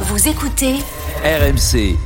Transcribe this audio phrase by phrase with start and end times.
[0.00, 0.74] Vous écoutez
[1.24, 1.96] RMC.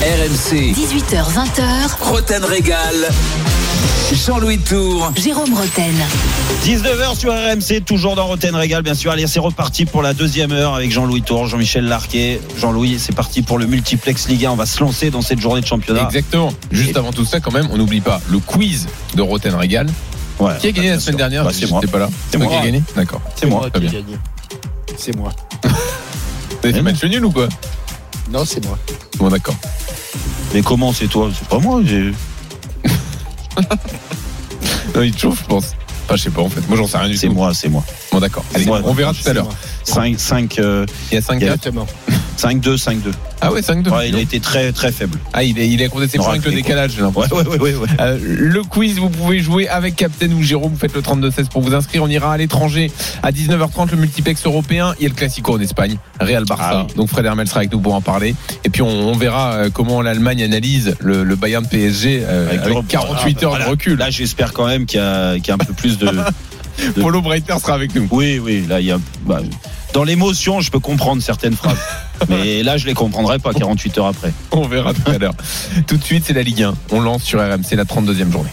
[0.00, 0.72] RMC.
[0.74, 1.96] 18h20h.
[2.00, 2.94] Roten Régal.
[4.12, 5.12] Jean-Louis Tour.
[5.16, 5.94] Jérôme Roten.
[6.64, 9.12] 19h sur RMC, toujours dans Roten Régal, bien sûr.
[9.12, 12.40] Allez, c'est reparti pour la deuxième heure avec Jean-Louis Tour, Jean-Michel Larquet.
[12.58, 14.50] Jean-Louis, c'est parti pour le multiplex Ligue 1.
[14.52, 16.04] On va se lancer dans cette journée de championnat.
[16.06, 16.52] Exactement.
[16.72, 19.86] Juste avant tout ça, quand même, on n'oublie pas le quiz de Roten Régal.
[20.40, 21.18] Ouais, Qui a gagné la semaine sûr.
[21.18, 21.80] dernière Bah, C'est moi.
[21.90, 22.08] Pas là.
[22.30, 22.48] C'est moi.
[22.48, 23.20] qui a gagné D'accord.
[23.36, 23.68] C'est moi.
[24.96, 25.30] C'est moi.
[26.60, 27.48] Vous avez fait match nul ou quoi
[28.30, 28.78] Non, c'est moi.
[29.18, 29.54] Bon, d'accord.
[30.54, 31.30] Mais comment c'est toi?
[31.36, 31.80] C'est pas moi.
[31.84, 32.12] j'ai-
[34.94, 35.74] Non, il te chauffe, je pense.
[36.06, 36.66] Enfin, je sais pas en fait.
[36.68, 37.20] Moi, j'en sais rien du tout.
[37.20, 37.84] C'est moi, c'est moi.
[38.10, 38.44] Bon, d'accord.
[38.54, 38.80] Allez, moi.
[38.84, 39.44] on verra tout à l'heure.
[39.44, 39.54] moi.
[39.84, 41.86] 5, 5, euh, Il y a 5 Il y a- 4 Exactement.
[42.38, 42.96] 5-2, 5-2.
[43.40, 45.18] Ah ouais, 5 2 Ouais, il a été très, très faible.
[45.32, 47.36] Ah, il est, il est compté ses Il points aura avec le décalage, j'ai l'impression.
[47.36, 47.74] ouais, ouais, ouais.
[47.74, 47.88] ouais.
[48.00, 50.72] Euh, le quiz, vous pouvez jouer avec Captain ou Jérôme.
[50.72, 52.02] Vous faites le 32-16 pour vous inscrire.
[52.02, 52.90] On ira à l'étranger
[53.22, 54.94] à 19h30, le multiplex européen.
[54.98, 56.70] Il y a le Classico en Espagne, Real Barça.
[56.72, 56.94] Ah oui.
[56.96, 58.34] Donc Fred Hermel sera avec nous pour en parler.
[58.64, 62.64] Et puis on, on verra euh, comment l'Allemagne analyse le, le Bayern PSG euh, avec,
[62.66, 62.86] le repos.
[62.88, 63.64] 48 Ah, heures voilà.
[63.66, 63.98] de recul.
[63.98, 66.08] Là, j'espère quand même qu'il y, a qu'il y a un peu plus de.
[67.00, 68.08] Polo Breiter sera avec nous.
[68.10, 68.98] Oui, oui, là, il y a.
[69.22, 69.40] bah,
[69.94, 71.78] dans l'émotion, je peux comprendre certaines phrases.
[72.28, 74.32] Mais là, je les comprendrai pas 48 heures après.
[74.52, 75.34] On verra tout à l'heure.
[75.86, 76.74] Tout de suite, c'est la Ligue 1.
[76.92, 78.50] On lance sur RMC la 32e journée.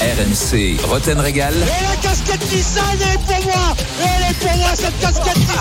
[0.00, 0.78] RMC.
[0.88, 1.52] Roten Régal.
[1.54, 5.60] Et la casquette Nissan elle est pour moi Elle est pour moi cette casquette Nissan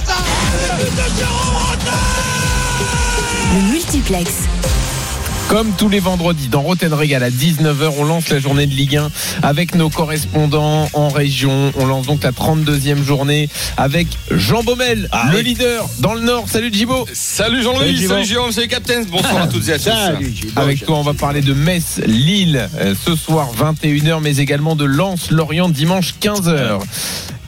[3.54, 4.31] Le multiplex.
[5.50, 8.97] Comme tous les vendredis, dans Roten Régal à 19h, on lance la journée de Ligue
[8.97, 9.09] 1
[9.42, 11.72] avec nos correspondants en région.
[11.75, 15.44] On lance donc la 32e journée avec Jean Baumel, Ah le oui.
[15.45, 16.45] leader dans le Nord.
[16.47, 18.17] Salut Djibo Salut Salut, Jean-Louis, Jérôme.
[18.17, 19.86] salut Jérôme, salut Captain, bonsoir à toutes et à tous.
[19.86, 20.33] Salut.
[20.55, 24.86] Avec toi, on va parler de Metz, Lille euh, ce soir 21h, mais également de
[24.86, 26.80] Lens, Lorient dimanche 15h.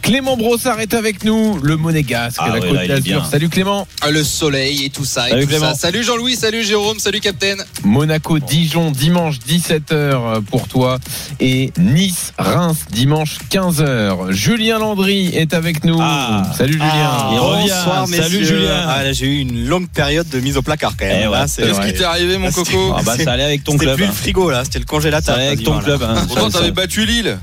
[0.01, 3.01] Clément Brossard est avec nous, le monégasque, Ah la ouais, Côte d'Azur.
[3.21, 3.23] bien.
[3.23, 3.87] Salut Clément.
[4.01, 5.27] Ah, Le soleil et tout ça.
[5.27, 5.73] et Salut tout Clément.
[5.73, 5.75] ça.
[5.75, 7.55] Salut Jean-Louis, salut Jérôme, salut Captain.
[7.83, 10.97] Monaco, Dijon, dimanche 17h pour toi.
[11.39, 14.31] Et Nice, Reims, dimanche 15h.
[14.31, 15.99] Julien Landry est avec nous.
[16.01, 16.43] Ah.
[16.57, 17.29] Salut Julien.
[17.33, 17.61] Il revient.
[17.69, 18.43] Bonsoir, Salut, messieurs.
[18.43, 18.85] Julien.
[18.87, 21.21] Ah, là, j'ai eu une longue période de mise au placard quand même.
[21.25, 23.73] Eh ouais, Qu'est-ce qui t'est arrivé mon c'était- coco Ah bah, ça allait avec ton
[23.73, 23.95] C'était club.
[23.97, 24.09] plus hein.
[24.09, 25.35] le frigo là, c'était le Ça congélateur.
[25.35, 26.01] allait avec ton club.
[26.03, 26.15] hein.
[26.27, 27.37] Pourtant Ça- t'avais ça- battu Lille.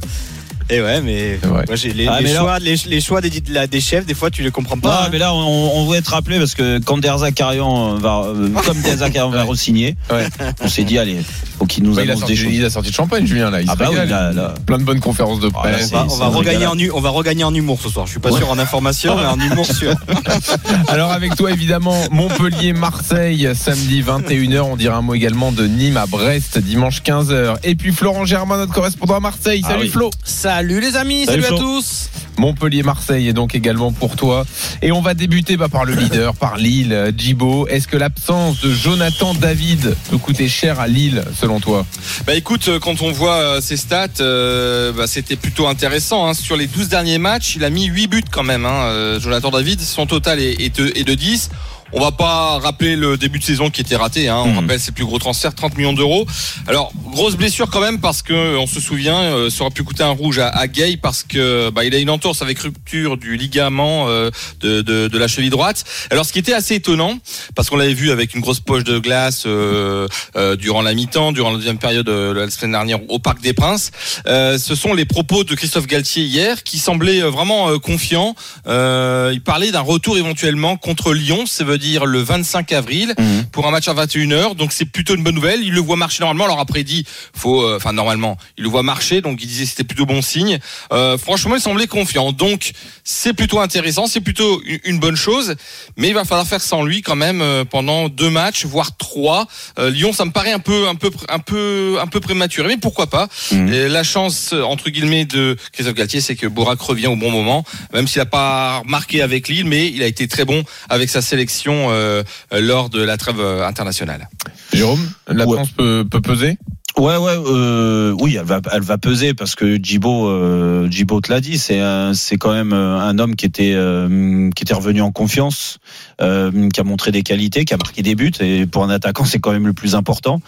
[0.70, 3.54] Et ouais, mais moi, les, Ah, les mais là- choix, les, les choix des, de
[3.54, 4.98] la- des chefs, des fois tu les comprends pas.
[5.00, 5.08] Ah, hein.
[5.10, 5.38] mais là, on,
[5.78, 9.44] on voulait te rappeler parce que quand Derza Carrion va, euh, comme Derza Carrion va
[9.44, 10.26] re-signer, Ouais.
[10.60, 11.18] on s'est dit, allez,
[11.58, 12.52] faut qu'il nous Bah, il, a annonce sorti, des choses.
[12.52, 13.62] il a sorti de champagne, Julien, là.
[13.62, 14.54] Il Ah bah oui, là, là.
[14.66, 15.90] Plein de bonnes conférences de Ah, là, presse.
[15.92, 18.06] on va, on va c'est regagner en, on va regagner en humour ce soir.
[18.06, 19.94] Je suis pas sûr en information, mais en humour sûr.
[20.88, 24.60] Alors avec toi évidemment Montpellier, Marseille samedi 21h.
[24.60, 27.56] On dira un mot également de Nîmes à Brest dimanche 15h.
[27.64, 29.62] Et puis Florent Germain, notre correspondant à Marseille.
[29.64, 29.88] Ah Salut oui.
[29.88, 30.10] Flo.
[30.24, 32.10] Salut les amis, Salut, salut, à tous.
[32.38, 34.46] Montpellier, Marseille est donc également pour toi.
[34.80, 37.66] Et on va débuter bah, par le leader, par Lille, Djibo.
[37.66, 41.84] Est-ce que l'absence de Jonathan David peut coûter cher à Lille selon toi?
[42.26, 46.28] Bah écoute, euh, quand on voit euh, ses stats, euh, bah, c'était plutôt intéressant.
[46.28, 46.34] hein.
[46.34, 48.64] Sur les 12 derniers matchs, il a mis 8 buts quand même.
[48.64, 49.18] Hein.
[49.20, 51.50] Jonathan David, son total est, est de, est de 10.
[51.92, 54.28] On va pas rappeler le début de saison qui était raté.
[54.28, 54.42] Hein.
[54.44, 54.58] On Mhm.
[54.58, 56.26] rappelle ses plus gros transferts, 30 millions d'euros.
[56.66, 60.02] Alors grosse blessure quand même parce que on se souvient, euh, ça aurait pu coûter
[60.02, 63.36] un rouge à, à Gay parce que bah, il a une entorse avec rupture du
[63.38, 65.84] ligament euh, de, de, de la cheville droite.
[66.10, 67.18] Alors ce qui était assez étonnant
[67.54, 70.06] parce qu'on l'avait vu avec une grosse poche de glace euh,
[70.36, 73.54] euh, durant la mi-temps, durant la deuxième période euh, la semaine dernière au Parc des
[73.54, 73.90] Princes.
[74.26, 78.34] Euh, ce sont les propos de Christophe Galtier hier qui semblait euh, vraiment euh, confiant.
[78.66, 83.46] Euh, il parlait d'un retour éventuellement contre Lyon, ça veut dire le 25 avril Mhm.
[83.52, 84.54] pour un match à 21h.
[84.54, 85.62] Donc c'est plutôt une bonne nouvelle.
[85.62, 86.44] Il le voit marcher normalement.
[86.44, 89.66] Alors après il dit faut euh, enfin normalement, il le voit marcher donc il disait
[89.66, 90.58] c'était plutôt bon signe.
[90.92, 92.32] Euh, franchement, il semblait confiant.
[92.32, 92.72] Donc
[93.04, 95.54] c'est plutôt intéressant, c'est plutôt une, une bonne chose,
[95.96, 99.46] mais il va falloir faire sans lui quand même euh, pendant deux matchs voire trois.
[99.78, 103.06] Lyon ça me paraît un peu un peu un peu un peu prématuré, mais pourquoi
[103.06, 103.86] pas Mhm.
[103.88, 108.06] La chance entre guillemets de Christophe Galtier, c'est que Bourac revient au bon moment, même
[108.08, 111.67] s'il n'a pas marqué avec Lille, mais il a été très bon avec sa sélection
[111.72, 112.22] euh,
[112.52, 114.28] euh, lors de la trêve euh, internationale.
[114.72, 116.58] Jérôme, l'absence peut, peut peser?
[116.98, 121.30] Ouais, ouais, euh, oui, elle va, elle va peser parce que Djibo, euh, Djibo te
[121.30, 121.80] l'a dit, c'est
[122.12, 125.78] c'est quand même euh, un homme qui était, euh, qui était revenu en confiance,
[126.20, 129.24] euh, qui a montré des qualités, qui a marqué des buts et pour un attaquant
[129.24, 130.40] c'est quand même le plus important.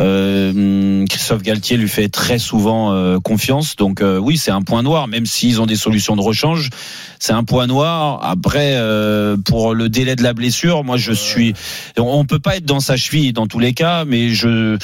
[0.00, 4.84] Euh, Christophe Galtier lui fait très souvent euh, confiance, donc euh, oui, c'est un point
[4.84, 6.70] noir, même s'ils ont des solutions de rechange,
[7.18, 8.20] c'est un point noir.
[8.22, 11.54] Après, euh, pour le délai de la blessure, moi je suis,
[11.96, 14.78] on, on peut pas être dans sa cheville dans tous les cas, mais je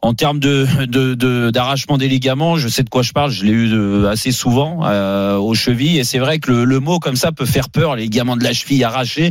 [0.00, 3.30] en termes de d'arrachement des ligaments, je sais de quoi je parle.
[3.30, 6.80] Je l'ai eu de- assez souvent euh, aux chevilles, et c'est vrai que le, le
[6.80, 9.30] mot comme ça peut faire peur, les ligaments de la cheville arrachés,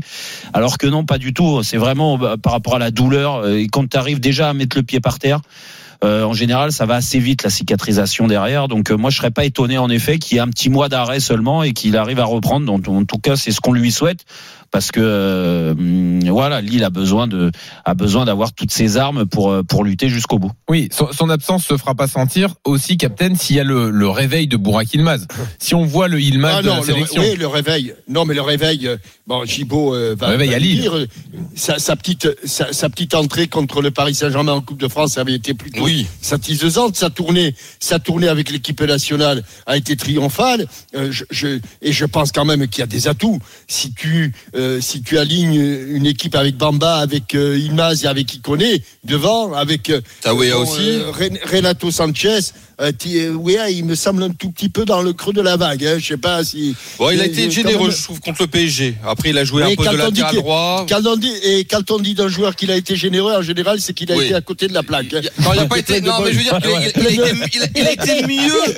[0.53, 1.63] alors que non, pas du tout.
[1.63, 3.35] C'est vraiment bah, par rapport à la douleur.
[3.37, 5.41] euh, Et quand tu arrives déjà à mettre le pied par terre.
[6.03, 8.67] Euh, en général, ça va assez vite la cicatrisation derrière.
[8.67, 10.89] Donc, euh, moi, je serais pas étonné en effet qu'il y ait un petit mois
[10.89, 12.65] d'arrêt seulement et qu'il arrive à reprendre.
[12.65, 14.19] Donc, en tout cas, c'est ce qu'on lui souhaite
[14.69, 15.73] parce que euh,
[16.25, 17.51] voilà, Lille a besoin de
[17.85, 20.51] a besoin d'avoir toutes ses armes pour pour lutter jusqu'au bout.
[20.69, 24.09] Oui, son, son absence se fera pas sentir aussi, Captain, s'il y a le, le
[24.09, 25.25] réveil de Bourak Ilmaz.
[25.57, 27.93] Si on voit le Ilmaz Ah de non, la le, oui, le réveil.
[28.09, 28.89] Non, mais le réveil.
[29.25, 30.81] Bon, Gibaud euh, va, Le réveil va à le Lille.
[30.81, 31.05] dire.
[31.55, 35.17] Sa, sa petite, sa, sa petite entrée contre le Paris Saint-Germain en Coupe de France
[35.17, 36.07] avait été plutôt Oui.
[36.21, 36.95] satisfaisante.
[36.95, 40.67] Sa tournée, sa tournée avec l'équipe nationale a été triomphale.
[40.95, 43.39] Euh, je, je- et je pense quand même qu'il y a des atouts.
[43.67, 45.55] Si tu, euh, si tu alignes
[45.89, 49.89] une équipe avec Bamba, avec euh, Ilmaz et avec Ikoné devant, avec
[50.61, 50.99] aussi.
[51.51, 52.39] Renato Sanchez.
[52.79, 55.57] Euh, euh, oui, il me semble un tout petit peu dans le creux de la
[55.57, 55.83] vague.
[55.83, 55.95] Hein.
[55.97, 56.75] Je sais pas si.
[56.99, 58.93] Bon, il a Mais, été généreux, même- je trouve, contre le PSG.
[59.03, 60.85] Après, il a joué Mais un poste de latéral droit.
[60.87, 63.81] Quand on dit, et quand on dit d'un joueur qu'il a été généreux, en général,
[63.81, 64.25] c'est qu'il a Oui.
[64.25, 65.11] été à côté de la plaque.
[65.11, 65.21] hein.
[65.41, 66.01] Non, il a pas Il été.
[66.01, 67.91] Non, mais je veux dire, bonne- il a- il il été- il a- il a
[67.93, 68.73] été mieux.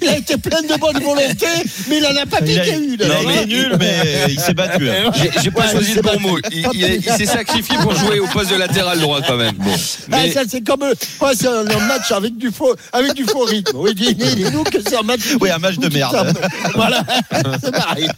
[0.00, 1.46] Il a été plein de bonne volonté,
[1.88, 2.94] mais il en a pas Il piqué une.
[2.94, 3.30] il a hein.
[3.34, 4.88] été nul, mais il s'est battu.
[4.88, 5.10] hein.
[5.42, 6.38] J'ai pas Ouais, choisi il le bon mot.
[6.52, 9.56] Il, il il s'est sacrifié pour jouer au poste de latéral droit quand même.
[9.56, 9.74] Bon.
[10.12, 13.24] Ah, Mais ça, c'est comme, ouais, c'est un, un match avec du faux, avec du
[13.24, 13.76] faux rythme.
[13.76, 15.20] Oui, dis- dis-nous que c'est un match.
[15.40, 16.32] Oui, un match de merde.
[16.74, 17.02] Voilà,
[17.62, 18.08] c'est pareil.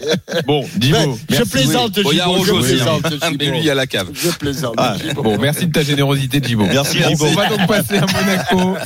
[0.47, 1.19] Bon, Mais Divo.
[1.31, 2.73] je plaisante, bon, il y a Gibaud, Rojo je aussi.
[2.83, 2.99] hein.
[3.03, 3.51] plaisante, Mais Gibaud.
[3.57, 4.09] lui, il a la cave.
[4.13, 4.75] Je plaisante.
[4.77, 4.95] Ah.
[5.15, 6.67] Bon, merci de ta générosité, Divo.
[6.67, 7.27] Merci, Divo.
[7.27, 8.77] On va donc passer à Monaco.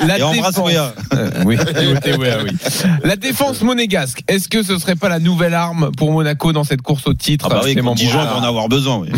[0.06, 0.72] La Et embrasse défense-.
[1.14, 1.56] Euh, oui,
[2.18, 2.50] oui.
[3.04, 6.82] La défense monégasque, est-ce que ce serait pas la nouvelle arme pour Monaco dans cette
[6.82, 8.98] course au titre Ah bah oui, Dijon va en avoir besoin.
[8.98, 9.08] oui.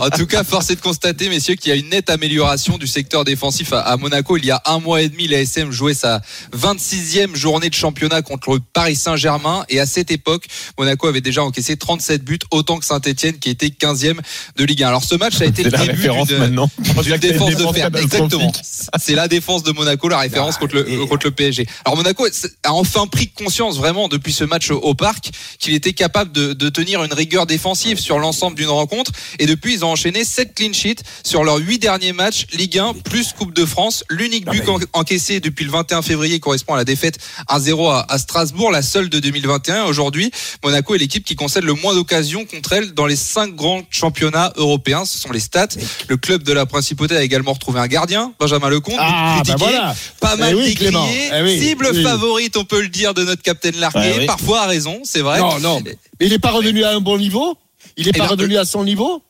[0.00, 2.86] En tout cas, force est de constater, messieurs, qu'il y a une nette amélioration du
[2.86, 4.36] secteur défensif à, à Monaco.
[4.42, 6.20] Il y a un mois et demi, l'ASM jouait sa
[6.56, 9.64] 26e journée de championnat contre le Paris Saint-Germain.
[9.68, 10.46] Et à cette époque,
[10.78, 14.18] Monaco avait déjà encaissé 37 buts, autant que Saint-Etienne, qui était 15e
[14.56, 14.88] de Ligue 1.
[14.88, 17.90] Alors ce match a été le la début d'une défense de fer.
[17.94, 18.52] Exactement.
[18.98, 21.66] C'est la défense de Monaco, la référence contre le, contre le PSG.
[21.84, 22.26] Alors Monaco
[22.64, 26.68] a enfin pris conscience vraiment depuis ce match au, parc qu'il était capable de, de
[26.68, 29.12] tenir une rigueur défensive sur l'ensemble d'une rencontre.
[29.38, 32.94] Et depuis, ils ont enchaîné 7 clean sheets sur leurs 8 derniers matchs Ligue 1
[32.94, 34.04] plus Coupe de France.
[34.30, 37.18] L'unique but en- encaissé depuis le 21 février correspond à la défaite
[37.48, 39.86] 1-0 à, à Strasbourg, la seule de 2021.
[39.86, 40.30] Aujourd'hui,
[40.62, 44.52] Monaco est l'équipe qui concède le moins d'occasions contre elle dans les 5 grands championnats
[44.56, 45.04] européens.
[45.04, 45.66] Ce sont les stats.
[46.08, 49.58] Le club de la Principauté a également retrouvé un gardien, Benjamin Lecomte, Ah, bah critiqué,
[49.58, 49.94] voilà.
[50.20, 51.08] pas mal Eh oui, décrié, Clément.
[51.10, 52.02] Eh oui, cible oui.
[52.04, 54.26] favorite, on peut le dire, de notre capitaine Larquet, oui.
[54.26, 55.40] parfois à raison, c'est vrai.
[55.40, 55.80] Non, non.
[55.84, 57.56] Mais il n'est pas revenu à un bon niveau?
[57.96, 59.22] Il n'est Eh pas revenu à son niveau?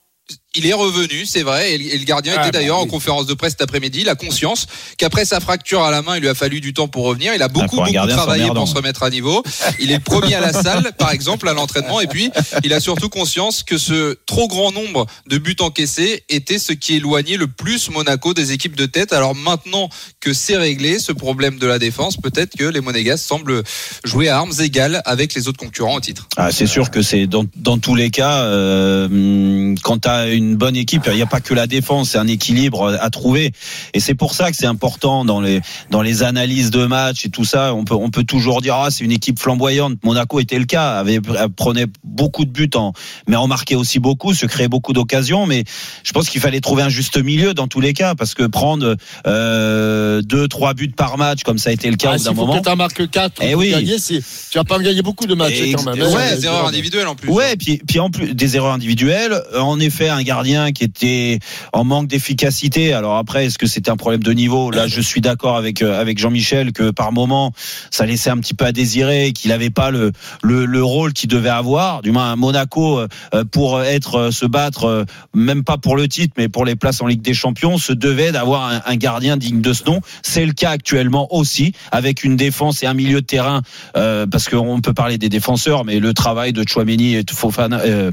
[0.57, 3.35] Il est revenu, c'est vrai, et le gardien Ah, était bah d'ailleurs en conférence de
[3.35, 4.01] presse cet après-midi.
[4.01, 4.67] Il a conscience
[4.99, 7.33] qu'après sa fracture à la main, il lui a fallu du temps pour revenir.
[7.35, 9.45] Il a beaucoup, un beaucoup c'est travaillé pour se remettre à niveau.
[9.79, 12.01] Il est le premier à la salle, par exemple, à l'entraînement.
[12.01, 12.33] Et puis,
[12.65, 16.97] il a surtout conscience que ce trop grand nombre de buts encaissés était ce qui
[16.97, 19.13] éloignait le plus Monaco des équipes de tête.
[19.13, 19.89] Alors maintenant
[20.19, 23.63] que c'est réglé, ce problème de la défense, peut-être que les Monégasques semblent
[24.03, 26.29] jouer à armes égales avec les autres concurrents au titre.
[26.37, 30.27] Ah, c'est sûr que c'est dans, dans tous les cas, euh, hum, quand tu as
[30.29, 33.53] une bonne équipe, il n'y a pas que la défense, c'est un équilibre à trouver.
[33.95, 35.61] Et c'est pour ça que c'est important dans les,
[35.91, 37.75] dans les analyses de match et tout ça.
[37.75, 39.95] On peut, on peut toujours dire, ah, c'est une équipe flamboyante.
[40.05, 41.21] Monaco était le cas, avait,
[41.57, 42.93] prenait beaucoup de buts, en,
[43.29, 45.47] mais en marquait aussi beaucoup, se créait beaucoup d'occasions.
[45.47, 45.65] Mais
[46.05, 48.97] je pense qu'il fallait trouver un juste milieu dans tous les cas, parce que prendre
[49.27, 52.19] euh, deux, trois buts par match, comme ça a été le cas Ah, au bout
[52.25, 52.59] S'il d'un moment.
[52.59, 53.71] que tu en marques 4 Eh pour oui.
[53.71, 54.23] gagner, tu
[54.55, 55.95] vas pas gagner beaucoup de matchs Et- quand même.
[56.01, 56.17] ouais, hein.
[56.17, 57.29] Ouais, des erreurs individuelles en plus.
[57.31, 59.41] Ouais, puis, puis en plus des erreurs individuelles.
[59.59, 61.39] En effet, un gardien qui était
[61.73, 62.83] en manque d'efficacité.
[62.93, 64.71] Alors après, est-ce que c'était un problème de niveau?
[64.71, 67.53] Là, je suis d'accord avec euh, avec Jean-Michel que par moment,
[67.91, 71.29] ça laissait un petit peu à désirer, qu'il n'avait pas le, le le rôle qu'il
[71.29, 72.03] devait avoir.
[72.03, 76.35] Du moins, à Monaco euh, euh, pour être se battre, même pas pour le titre,
[76.39, 79.61] mais pour les places en Ligue des Champions, se devait d'avoir un, un gardien digne
[79.61, 80.01] de ce nom.
[80.23, 83.63] C'est le cas actuellement aussi, avec une défense et un milieu de terrain,
[83.97, 88.13] euh, parce qu'on peut parler des défenseurs, mais le travail de Chouameni et Fofana euh,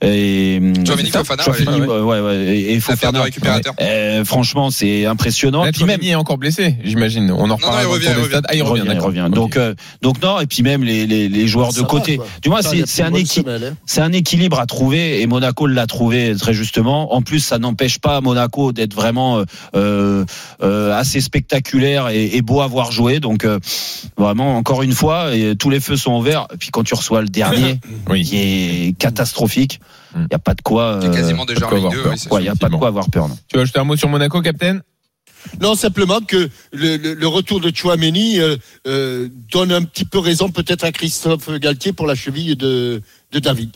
[0.00, 1.86] et Tchouaméni, Fofana, Chouameni, ouais.
[1.86, 3.22] ouais, ouais, ouais, et, et L'affaire de Fofana.
[3.22, 3.74] récupérateur.
[3.80, 5.64] Euh, franchement, c'est impressionnant.
[5.64, 7.30] Là, Puis même, Tchouaméni est encore blessé, j'imagine.
[7.30, 8.40] On en reparlera il revient, il.
[8.44, 9.30] Ah, il il revient, il.
[9.32, 12.20] Donc, euh, donc non, et puis même les, les, les joueurs Ça de côté.
[12.42, 13.74] Du moins, il c'est un hein.
[13.98, 17.14] Un équilibre à trouver et Monaco l'a trouvé très justement.
[17.14, 19.42] En plus, ça n'empêche pas Monaco d'être vraiment
[19.74, 20.24] euh,
[20.62, 23.20] euh, assez spectaculaire et, et beau à voir jouer.
[23.20, 23.58] Donc euh,
[24.16, 26.46] vraiment, encore une fois, et tous les feux sont ouverts.
[26.54, 28.24] Et puis quand tu reçois le dernier, Oui.
[28.24, 29.80] qui est catastrophique.
[30.14, 30.98] Il n'y a pas de quoi.
[31.00, 32.02] Qui est euh, quasiment déjà en quoi Ligue avoir 2.
[32.02, 32.12] peur.
[32.12, 32.52] oui, c'est ouais, il sûr.
[32.52, 33.28] n'y a pas de quoi avoir peur.
[33.28, 33.38] Non.
[33.48, 34.80] Tu veux ajouter un mot sur Monaco, Captain?
[35.60, 40.18] Non, simplement que le, le- le retour de Chouameni euh, euh, donne un petit peu
[40.18, 43.00] raison peut-être à Christophe Galtier pour la cheville de,
[43.32, 43.70] de David.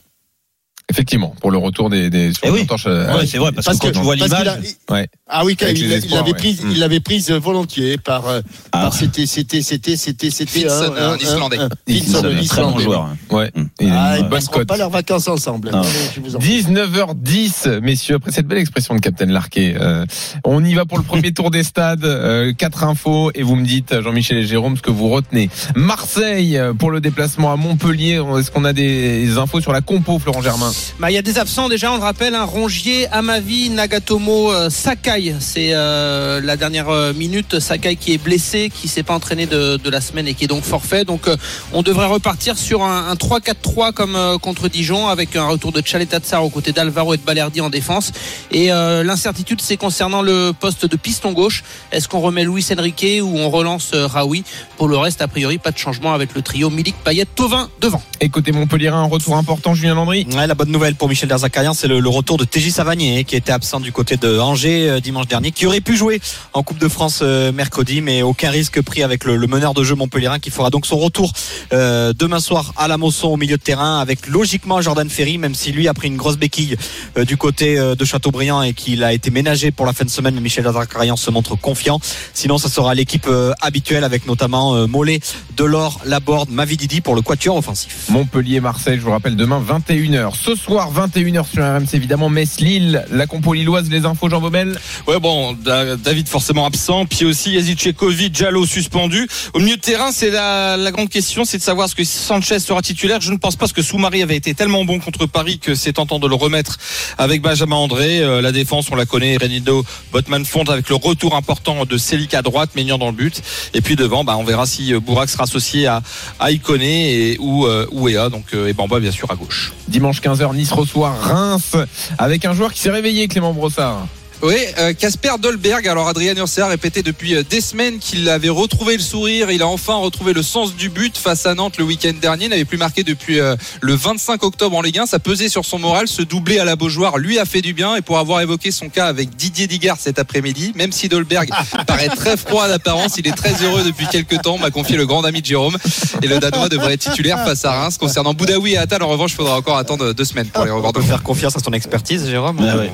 [0.90, 2.66] Effectivement, pour le retour des, des Eh oui.
[2.86, 5.08] euh, Ouais, c'est vrai parce, Parce que quand que- tu vois l'image, a- Ouais.
[5.26, 6.34] Ah oui, quand il l'avait ouais.
[6.36, 6.70] prise, Mm.
[6.72, 8.28] il l'avait prise volontiers par.
[8.28, 8.40] euh,
[8.72, 8.82] Ah.
[8.82, 11.58] par- c'était, c'était, c'était, c'était, c'était un Islandais.
[11.58, 13.02] un- Vinson, Vinson, un très bon joueur.
[13.02, 13.16] hein.
[13.30, 13.50] Ouais.
[13.54, 13.64] Mm.
[13.90, 14.68] Ah, ils cote.
[14.68, 15.70] pas leurs vacances ensemble.
[15.70, 15.80] Non.
[15.80, 16.48] Allez, je vous en prie.
[16.48, 20.04] 19h10, messieurs, après cette belle expression de Captain Larquet, euh,
[20.44, 22.04] on y va pour le premier tour des stades.
[22.04, 25.48] euh, quatre infos et vous me dites, Jean-Michel et Jérôme, ce que vous retenez.
[25.76, 28.20] Marseille euh, pour le déplacement à Montpellier.
[28.38, 30.71] Est-ce qu'on a des infos sur la compo, Florent Germain?
[30.98, 34.70] Bah, il y a des absents déjà, on le rappelle, hein, Rongier, Amavi, Nagatomo, euh,
[34.70, 35.34] Sakai.
[35.40, 37.58] C'est euh, la dernière euh, minute.
[37.60, 40.48] Sakai qui est blessé, qui s'est pas entraîné de, de la semaine et qui est
[40.48, 41.04] donc forfait.
[41.04, 41.36] Donc euh,
[41.72, 45.80] on devrait repartir sur un, un 3-4-3 comme euh, contre Dijon avec un retour de
[45.80, 48.12] Tchaletatsar aux côtés d'Alvaro et de Balerdi en défense.
[48.50, 51.62] Et euh, l'incertitude c'est concernant le poste de piston gauche.
[51.90, 54.44] Est-ce qu'on remet Luis Enrique ou on relance euh, Raoui?
[54.76, 58.02] Pour le reste, a priori, pas de changement avec le trio Milik, Payet, Tovin devant.
[58.20, 61.74] Et côté Montpellier, un retour important, Julien Landry Ouais, la bonne nouvelle pour Michel Derzakarian,
[61.74, 65.00] c'est le, retour de TJ Savanier, hein, qui était absent du côté de Angers euh,
[65.00, 66.20] dimanche dernier, qui aurait pu jouer
[66.52, 69.94] en Coupe de France euh, mercredi, mais aucun risque pris avec le, meneur de jeu
[69.94, 71.32] montpellierin qui fera donc son retour
[71.72, 75.54] euh, demain soir à la Mosson au milieu de terrain, avec logiquement Jordan Ferry, même
[75.54, 76.76] si lui a pris une grosse béquille
[77.16, 80.34] du côté de Châteaubriand et qu'il a été ménagé pour la fin de semaine.
[80.34, 82.00] Mais Michel Derzakarian se montre confiant.
[82.34, 83.28] Sinon, ça sera l'équipe
[83.60, 85.20] habituelle avec notamment Mollet,
[85.56, 88.06] Delors, Laborde, Mavididi pour le quatuor offensif.
[88.08, 90.34] Montpellier-Marseille, je vous rappelle, demain 21h.
[90.34, 95.18] Ce soir, 21h sur RMC, évidemment, Metz-Lille, la compo lilloise, les infos, Jean Baumel Ouais,
[95.20, 99.28] bon, Da- David forcément absent, puis aussi Yazidchekovic, Jallo suspendu.
[99.54, 102.58] Au milieu de terrain, c'est la, la grande question, c'est de savoir ce que Sanchez
[102.58, 103.20] sera titulaire.
[103.20, 105.92] Je ne pense pas parce que Soumari avait été tellement bon contre Paris que c'est
[105.92, 106.78] tentant de le remettre
[107.18, 108.20] avec Benjamin André.
[108.20, 112.34] Euh, la défense, on la connaît, Renido, Botman Font avec le retour important de Célic
[112.34, 113.40] à droite, Maignan dans le but.
[113.74, 116.02] Et puis devant, bah, on verra si euh, Bourak sera associé à,
[116.40, 119.72] à Iconé et, ou, euh, ou Ea, donc, euh, et Bamba bien sûr à gauche.
[119.88, 121.76] Dimanche 15h, Nice reçoit Reims,
[122.18, 124.06] avec un joueur qui s'est réveillé, Clément Brossard.
[124.42, 125.86] Oui, euh, Casper Dolberg.
[125.86, 129.52] Alors Adrien Urser a répété depuis euh, des semaines qu'il avait retrouvé le sourire.
[129.52, 132.46] Il a enfin retrouvé le sens du but face à Nantes le week-end dernier.
[132.46, 135.06] Il n'avait plus marqué depuis euh, le 25 octobre en Ligue 1.
[135.06, 136.08] Ça pesait sur son moral.
[136.08, 137.94] Ce doublé à la Beaujoire lui a fait du bien.
[137.94, 141.48] Et pour avoir évoqué son cas avec Didier Digard cet après-midi, même si Dolberg
[141.86, 144.58] paraît très froid d'apparence, il est très heureux depuis quelques temps.
[144.58, 145.76] M'a confié le grand ami de Jérôme.
[146.20, 147.96] Et le Danois devrait être titulaire face à Reims.
[147.96, 150.90] Concernant Boudaoui et Attal, en revanche, il faudra encore attendre deux semaines pour les revoir
[150.90, 152.56] On peut faire confiance à son expertise, Jérôme.
[152.60, 152.90] Ah ouais.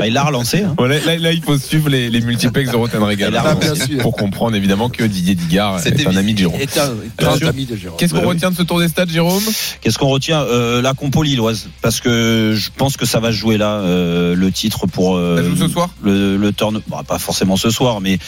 [0.00, 0.13] Ouais.
[0.14, 0.62] Bah, il l'a relancé.
[0.62, 0.74] hein.
[0.76, 3.32] Bon, là, il faut suivre les, les multiplex de Rotten Regal.
[3.88, 6.60] Il a Pour- comprendre évidemment que Didier Digard est un ami de Jérôme.
[6.60, 7.98] est un grand ami de Jérôme.
[7.98, 9.42] Qu'est-ce qu'on Bah retient de ce tour des stades, Jérôme?
[9.80, 13.56] Qu'est-ce qu'on retient Euh, La compo lilloise, parce que je pense que ça va jouer
[13.58, 15.90] là, euh, le titre pour euh, Ça joue ce soir?
[16.02, 18.18] le, le turn, bon, pas forcément ce soir, mais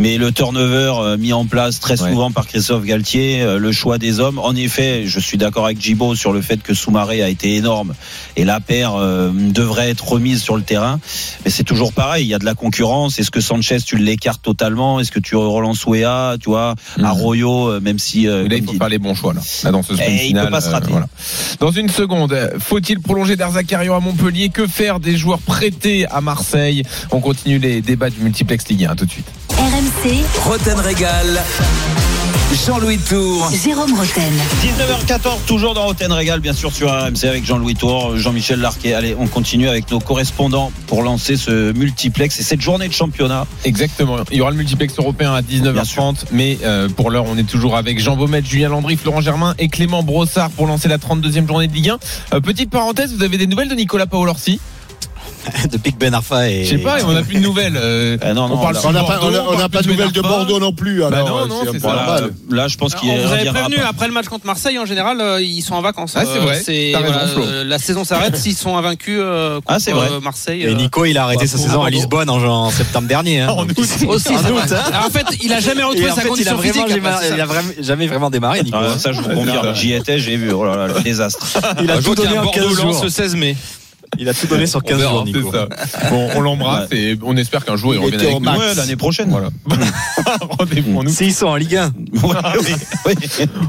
[0.00, 2.08] mais le turnover euh, mis en place très Ouais.
[2.10, 4.38] souvent par Christophe Galtier, euh, le choix des hommes.
[4.38, 7.92] En effet, je suis d'accord avec Gibo sur le fait que Soumaré a été énorme
[8.36, 10.98] et la paire euh, devrait être remise sur le terrain.
[11.44, 13.18] Mais c'est toujours pareil, il y a de la concurrence.
[13.18, 14.98] Est-ce que Sanchez tu l'écartes totalement?
[15.00, 17.04] Est-ce que tu relances Ouéa, tu vois, Mhm.
[17.04, 19.70] Arroyo, euh, même si euh, Là, il faut dit- faire les bons choix là, Là,
[19.70, 20.46] dans ce sprint Et il final.
[20.46, 20.92] peut pas se rater.
[21.60, 24.48] Dans une seconde, faut-il prolonger Derzakarian à Montpellier?
[24.48, 26.84] Que faire des joueurs prêtés à Marseille?
[27.10, 29.26] On continue les débats du multiplex Ligue 1 tout de suite.
[30.02, 31.42] Roten Régal.
[32.66, 33.50] Jean-Louis Tour.
[33.52, 34.32] Jérôme Roten.
[34.62, 38.94] 19h14, toujours dans Roten Régal, bien sûr sur RMC avec Jean-Louis Tour, Jean-Michel Larquet.
[38.94, 43.46] Allez, on continue avec nos correspondants pour lancer ce multiplex et cette journée de championnat.
[43.66, 44.16] Exactement.
[44.30, 47.46] Il y aura le multiplex européen à Bien 19h30, mais euh, pour l'heure, on est
[47.46, 51.46] toujours avec Jean Baumette, Julien Landry, Florent Germain et Clément Brossard pour lancer la 32e
[51.46, 51.98] journée de Ligue 1.
[52.32, 54.60] Euh, petite parenthèse, vous avez des nouvelles de Nicolas Paolorsi?
[55.70, 56.64] de Big Ben Arfa et.
[56.64, 57.76] Je sais pas, on n'a plus de nouvelles.
[57.76, 59.84] euh, Ah non, non, on n'a pas, Bordeaux, on a- on n'a parle pas de
[59.86, 60.20] plus nouvelles de.
[60.20, 61.00] Bordeaux non plus.
[61.00, 61.86] Bah Alors, non, euh, non, c'est un c'est peu ça.
[61.94, 62.30] Voilà, normal.
[62.50, 63.88] là, je pense qu'il on vous reviendra prévenu pas.
[63.88, 66.14] après le match contre Marseille en général euh, ils sont en vacances.
[66.16, 67.12] Ah, c'est Euh, vrai.
[67.18, 70.08] raison, euh, la saison s'arrête s'ils sont invaincus euh, contre Ah, c'est vrai.
[70.12, 70.62] euh, Marseille.
[70.62, 71.90] Et euh, Nico, il a arrêté bah, sa saison à.
[71.90, 73.40] Lisbonne en, en septembre dernier.
[73.40, 73.48] hein.
[73.56, 73.76] En août.
[74.08, 74.28] aussi.
[74.30, 75.00] en août, hein.
[75.06, 76.84] En fait, il a jamais retrouvé sa fait, il a condition physique.
[77.34, 78.76] il a vraiment- jamais vraiment démarré, Nico.
[78.80, 79.74] Ah, ça, je vous confirme.
[79.74, 80.52] J'y étais, j'ai vu.
[80.52, 81.46] Oh là là, le désastre.
[81.82, 83.04] Il a tout donné en 15 Bordeaux-Lens jours.
[83.04, 83.56] le 16 mai.
[84.22, 85.50] Il a tout donné sur 15 verra, jours, C'est Nico.
[85.52, 85.68] ça.
[86.10, 88.50] Bon, on l'embrasse et on espère qu'un jour il, Il revienne avec nous.
[88.50, 89.30] Ouais, l'année prochaine.
[89.30, 89.48] Voilà.
[90.58, 91.08] Rendez-vous.
[91.08, 91.86] S'ils sont en Ligue 1.
[91.86, 92.74] Ouais, oui,
[93.06, 93.14] oui.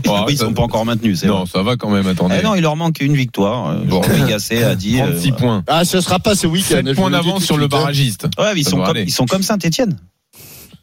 [0.07, 1.45] Oh, ils sont pas encore maintenus, Non, vrai.
[1.51, 2.35] ça va quand même, attendez.
[2.39, 3.69] Eh non, il leur manque une victoire.
[3.69, 4.01] Euh, Bon.
[4.27, 4.99] Gasset a dit.
[5.01, 5.63] euh, 36 points.
[5.67, 6.75] Ah, ce sera pas ce week-end.
[6.83, 7.69] 7 je points d'avance sur le hein.
[7.69, 8.27] barragiste.
[8.37, 9.97] Ouais, ils sont comme, ils sont comme Saint-Etienne.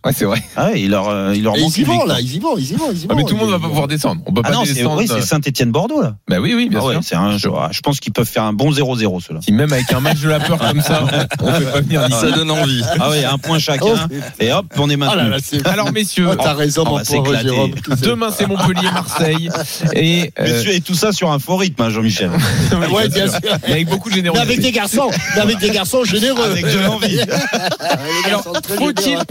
[0.07, 0.41] Ouais, c'est vrai.
[0.57, 2.39] Ah ouais, il leur, euh, il leur Et manque ils y vont, là, ils y
[2.39, 3.09] vont, ils y vont, ils y vont.
[3.11, 4.23] Ah, mais tout le monde va pas pouvoir descendre.
[4.27, 4.99] On peut Ah pas non, c'est descendre.
[5.01, 6.15] oui, c'est Saint-Etienne-Bordeaux, là.
[6.29, 7.03] Bah oui, oui, bien Ah ouais, sûr.
[7.05, 7.51] c'est un jeu.
[7.59, 9.41] ah, Je pense qu'ils peuvent faire un bon 0-0, ceux-là.
[9.43, 11.03] Si même avec un match de la peur comme ça,
[11.43, 12.21] on peut pas venir d'ici.
[12.21, 12.81] Ça donne envie.
[13.01, 14.09] Ah ouais, un point chacun.
[14.39, 15.31] Et hop, on est Ah là maintenu.
[15.31, 15.67] là, c'est.
[15.67, 17.49] Alors messieurs, Oh, T'as raison, on mon va pauvre s'éclater.
[17.49, 17.71] Jérôme.
[18.01, 19.51] demain c'est Montpellier-Marseille
[19.95, 22.31] et euh, Messieurs, et tout ça sur un faux rythme, hein, Jean-Michel.
[22.73, 23.41] oui, Ouais, bien sûr.
[23.67, 24.47] Mais avec beaucoup de Mais générosité.
[24.49, 26.45] avec des garçons, mais avec des garçons généreux.
[26.51, 27.19] Avec de l'envie.
[28.27, 29.25] Alors, faut-il généreux.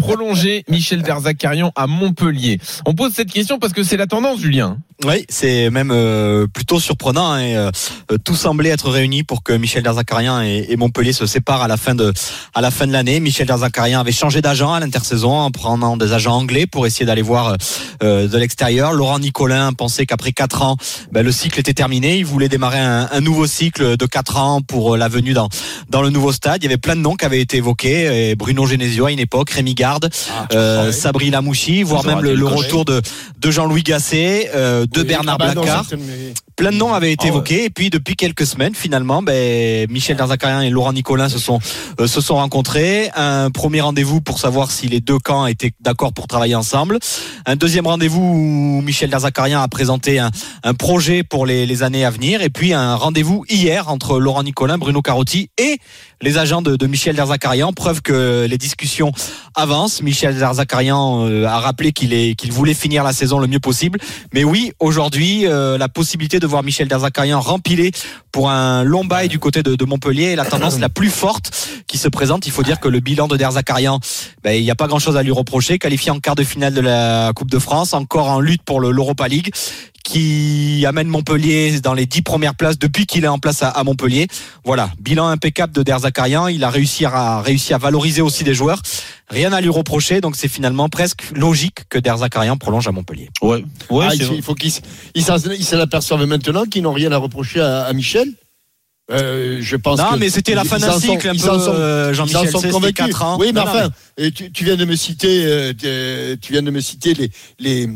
[0.70, 4.78] Michel Derzakarian à Montpellier On pose cette question parce que c'est la tendance, Julien.
[5.06, 7.34] Oui, c'est même euh, plutôt surprenant.
[7.34, 7.70] hein, et, euh,
[8.24, 11.78] tout semblait être réuni pour que Michel Derzakarian et, et Montpellier se séparent à la
[11.78, 12.12] fin de
[12.56, 13.20] à la fin de l'année.
[13.20, 17.22] Michel Derzakarian avait changé d'agent à l'intersaison en prenant des agents anglais pour essayer d'aller
[17.22, 17.56] voir
[18.02, 18.92] euh, de l'extérieur.
[18.94, 20.78] Laurent Nicolin pensait qu'après quatre ans,
[21.12, 22.18] ben, le cycle était terminé.
[22.18, 25.50] Il voulait démarrer un, un nouveau cycle de quatre ans pour euh, la venue dans
[25.90, 26.64] dans le nouveau stade.
[26.64, 28.32] Il y avait plein de noms qui avaient été évoqués.
[28.32, 30.10] Et Bruno Genesio à une époque, Rémi Garde,
[30.54, 33.02] euh, Sabri Lamouchi, voire même le, retour de
[33.40, 35.86] de Jean-Louis Gasset, euh, de Oui, Bernard ah bah Blacard
[36.58, 37.30] plein de noms avaient été ouais.
[37.30, 37.64] évoqués.
[37.66, 41.60] Et puis depuis quelques semaines finalement ben, Michel Derzakarian et Laurent Nicolin se sont
[42.02, 43.10] euh, se sont rencontrés.
[43.16, 46.98] Un premier rendez-vous pour savoir si les deux camps étaient d'accord pour travailler ensemble.
[47.46, 50.32] Un deuxième rendez-vous où Michel Derzakarian a présenté un,
[50.64, 52.42] un projet pour les, les années à venir.
[52.42, 55.78] Et puis un rendez-vous hier entre Laurent Nicolin Bruno Carotti et
[56.22, 59.12] les agents de, de Michel Derzakarian preuve que les discussions
[59.54, 60.02] avancent.
[60.02, 64.00] Michel Derzakarian euh, a rappelé qu'il est qu'il voulait finir la saison le mieux possible.
[64.34, 67.92] Mais oui, aujourd'hui, euh, la possibilité de voir Michel Derzakarian rempilé
[68.32, 71.52] pour un long bail du côté de, de Montpellier la tendance la plus forte
[71.88, 72.48] qui se présente.
[72.48, 74.00] Il faut dire que le bilan de Derzakarian,
[74.44, 75.80] ben, il n'y a pas grand-chose à lui reprocher.
[75.80, 78.92] Qualifié en quart de finale de la Coupe de France, encore en lutte pour le-
[78.92, 79.52] l'Europa League,
[80.08, 83.84] qui amène Montpellier dans les dix premières places depuis qu'il est en place à, à
[83.84, 84.28] Montpellier.
[84.64, 86.48] Voilà, bilan impeccable de Derzakarian.
[86.48, 88.82] Il a réussi à, réussi à valoriser aussi des joueurs.
[89.30, 93.30] Rien à lui reprocher, donc c'est finalement presque logique que Derzakarian prolonge à Montpellier.
[93.42, 93.66] Ouais.
[93.90, 97.82] Ouais, Ah, c'est il, faut qu'ils s'en- l'aperçoivent maintenant qu'ils n'ont rien à reprocher à,
[97.84, 98.30] à Michel.
[99.12, 102.50] Euh, je pense Non, que mais c'était la fin d'un cycle un peu, euh, Jean-Michel,
[102.50, 103.06] sont c'est- c'était convaincus.
[103.08, 103.38] 4 ans.
[103.40, 103.90] Oui, mais Non, non, enfin,
[104.36, 107.90] tu, tu viens de me citer, euh, de- tu viens de me citer les, les,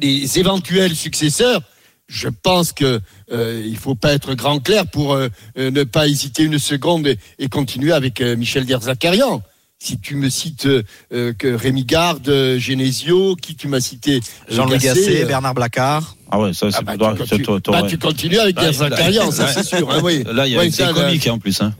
[0.00, 1.62] les éventuels successeurs.
[2.08, 5.28] Je pense que euh, il faut pas être grand clair pour euh,
[5.58, 9.42] euh, ne pas hésiter une seconde et, et continuer avec euh, Michel Derzakarian.
[9.82, 10.82] Si tu me cites euh,
[11.14, 16.16] euh, que Rémi Garde, Genesio, qui tu m'as cité Jean-Louis Gasset, euh, Bernard Blacard.
[16.32, 19.30] Ah ouais, ça, c'est ah bah, toi- tu, toi- bah, tu continues avec Là, Derzakarian,
[19.30, 19.90] ça c'est sûr.
[19.90, 20.24] hein, oui.
[20.30, 21.60] Là, il y a Ouais, c'est ça, comique hein, en plus.
[21.62, 21.72] Hein.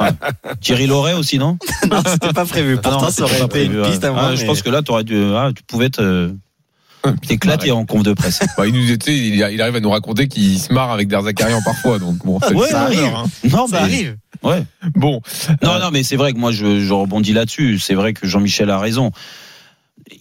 [0.00, 0.08] Ouais.
[0.62, 1.58] Thierry Loret aussi, non
[1.90, 2.78] Non, c'était pas prévu.
[2.82, 4.28] Ah non, Pourtant, ça aurait pas été une prévu, piste moi.
[4.30, 6.32] Ah, Je pense que là, t'aurais dû, ah, tu pouvais te-
[7.12, 8.40] t'éclater en conf de presse.
[8.56, 11.98] Bah, il nous était, il, arrive à nous raconter qu'il se marre avec Derzakarian parfois,
[11.98, 13.00] donc bon, ça, Ouais, ça arrive.
[13.04, 13.24] hein.
[13.50, 14.16] Non, Ça arrive.
[14.42, 14.64] Ouais.
[14.94, 15.20] Bon,
[15.62, 17.78] Non, non, mais c'est vrai que moi, je, je rebondis là-dessus.
[17.78, 19.10] C'est vrai que Jean-Michel a raison.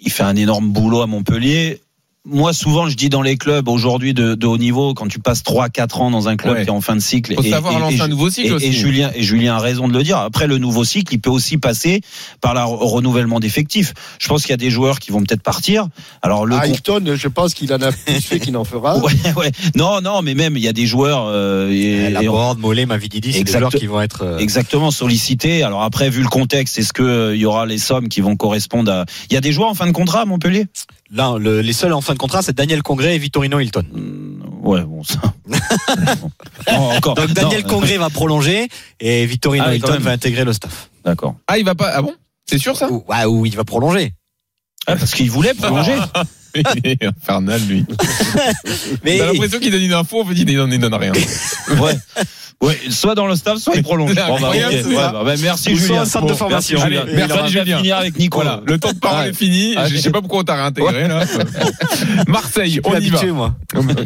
[0.02, 1.82] Il fait un énorme boulot à Montpellier.
[2.28, 5.44] Moi, souvent, je dis dans les clubs aujourd'hui de, de haut niveau, quand tu passes
[5.44, 6.62] 3-4 ans dans un club Ouais.
[6.64, 8.66] qui est en fin de cycle, faut savoir lancer un nouveau cycle et, aussi.
[8.66, 10.18] et Julien, et Julien a raison de le dire.
[10.18, 12.02] Après, le nouveau cycle, il peut aussi passer
[12.42, 13.94] par le renouvellement d'effectifs.
[14.20, 15.88] Je pense qu'il y a des joueurs qui vont peut-être partir.
[16.24, 18.98] Alors, le Hilton, je pense qu'il en a plus fait qu'il en fera.
[19.06, 19.52] Ouais, ouais.
[19.76, 23.34] Non, non, mais même, il y a des joueurs, euh, et- La Borde, Mollet, Mavididi,
[23.34, 24.24] c'est des Exact- joueurs qui vont être.
[24.24, 25.62] euh, Exactement, sollicité.
[25.62, 28.36] Alors après, vu le contexte, est-ce que euh, il y aura les sommes qui vont
[28.36, 30.66] correspondre à Il y a des joueurs en fin de contrat à Montpellier?
[31.12, 33.84] Là, le- les seuls en fin de contrat, c'est Daniel Congré et Vittorino Hilton.
[33.94, 35.20] Hum, Ouais, bon ça.
[36.76, 37.14] Encore.
[37.16, 38.68] Donc Daniel Non, Congré va prolonger
[39.00, 40.90] et Vittorino Ah Hilton va intégrer le staff.
[41.04, 41.36] D'accord.
[41.48, 41.92] ah, il va pas.
[41.94, 42.14] Ah bon?
[42.48, 42.90] C'est sûr ça?
[42.92, 44.14] Ou, ouais, ou il va prolonger.
[44.88, 45.96] Ah, parce qu'il voulait prolonger.
[46.56, 47.86] Il est infernal lui.
[49.04, 51.12] Mais T'as l'impression qu'il donne une info, on fait il donne, il donne rien.
[51.82, 51.98] ouais.
[52.62, 54.16] Ouais, soit dans le staff, soit il prolonge.
[54.16, 54.62] Bon, bah, Ouais,
[54.96, 56.02] bah, bah, merci Ou soit Julien.
[56.02, 56.78] un centre de formation.
[56.80, 57.02] Merci, Julien.
[57.02, 57.78] Allez, Merci, je Julien.
[57.80, 58.38] finir avec Nico.
[58.38, 59.30] Voilà, le temps de parole Ouais.
[59.32, 59.76] est fini.
[59.76, 59.90] Ouais.
[59.90, 61.26] Je sais pas pourquoi on t'a réintégré là.
[62.28, 63.26] Marseille, on y va.
[63.34, 63.56] moi.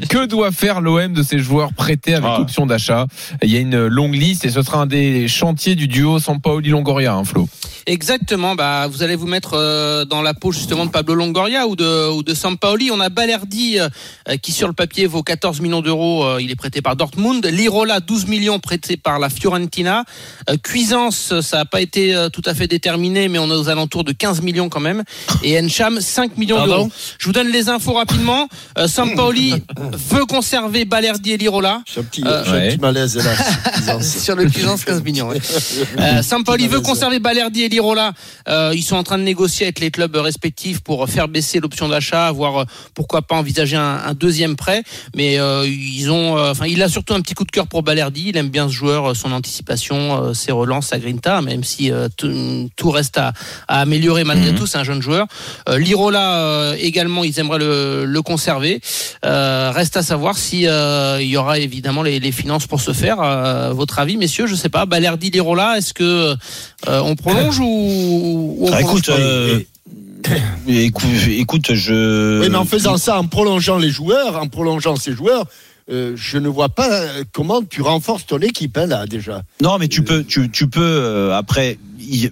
[0.10, 2.42] Que doit faire l'OM de ces joueurs prêtés avec Ah.
[2.42, 3.06] option d'achat?
[3.44, 6.70] Il y a une longue liste et ce sera un des chantiers du duo Sampaoli
[6.70, 7.48] Longoria, hein, Flo.
[7.86, 8.56] Exactement.
[8.56, 12.10] Bah, vous allez vous mettre euh, dans la peau justement de Pablo Longoria ou de
[12.12, 12.90] ou de Sampaoli.
[12.92, 13.90] On a Balerdi euh,
[14.42, 16.24] qui sur le papier vaut 14 millions d'euros.
[16.24, 17.46] euh, il est prêté par Dortmund.
[17.46, 20.06] Lirola 12 millions prêté par la Fiorentina.
[20.50, 23.70] Euh, Cuisance, ça n'a pas été euh, tout à fait déterminé, mais on est aux
[23.70, 25.04] alentours de 15 millions quand même.
[25.44, 26.90] Et Encham 5 millions d'euros.
[27.20, 28.48] Je vous donne les infos rapidement.
[28.78, 29.54] Euh, Sampaoli
[30.10, 31.84] veut conserver Balerdi et Lirola.
[31.94, 32.70] J'ai un petit, Euh, un ouais.
[32.70, 34.02] petit malaise là.
[34.02, 35.28] Sur le Cuisance, 15 millions.
[35.30, 35.40] ouais.
[36.00, 38.14] Euh, Sampaoli veut conserver Balerdi et Lirola.
[38.48, 41.90] Euh, ils sont en train de négocier avec les clubs respectifs pour faire baisser l'option
[41.90, 42.64] d'achat à voir euh,
[42.94, 44.84] pourquoi pas envisager un, un deuxième prêt.
[45.16, 47.84] Mais euh, ils ont, euh, enfin, il a surtout un petit coup de cœur pour
[47.84, 48.30] Balerdi.
[48.30, 52.08] Il aime bien ce joueur, son anticipation, euh, ses relances, sa grinta, même si euh,
[52.16, 53.34] tout, tout reste à,
[53.68, 54.66] à améliorer malgré tout.
[54.66, 55.28] C'est un jeune joueur.
[55.68, 58.82] Euh, Lirola euh, également, ils aimeraient le, le conserver.
[59.26, 62.94] Euh, reste à savoir si euh, il y aura évidemment les, les finances pour ce
[62.94, 63.18] faire.
[63.22, 64.86] Euh, votre avis, messieurs, je sais pas.
[64.86, 66.36] Balerdi, Lirola, est-ce que
[66.88, 69.60] euh, on prolonge ou, ou on Ah, prolonge écoute, pas euh,
[70.68, 72.42] écoute, écoute, je.
[72.42, 75.46] Oui, mais en faisant ça, en prolongeant les joueurs, en prolongeant ces joueurs,
[75.92, 79.44] euh, je ne vois pas euh, comment tu renforces ton équipe hein, là déjà.
[79.62, 81.78] Non, mais tu peux, tu, tu peux euh, après.
[82.00, 82.32] il-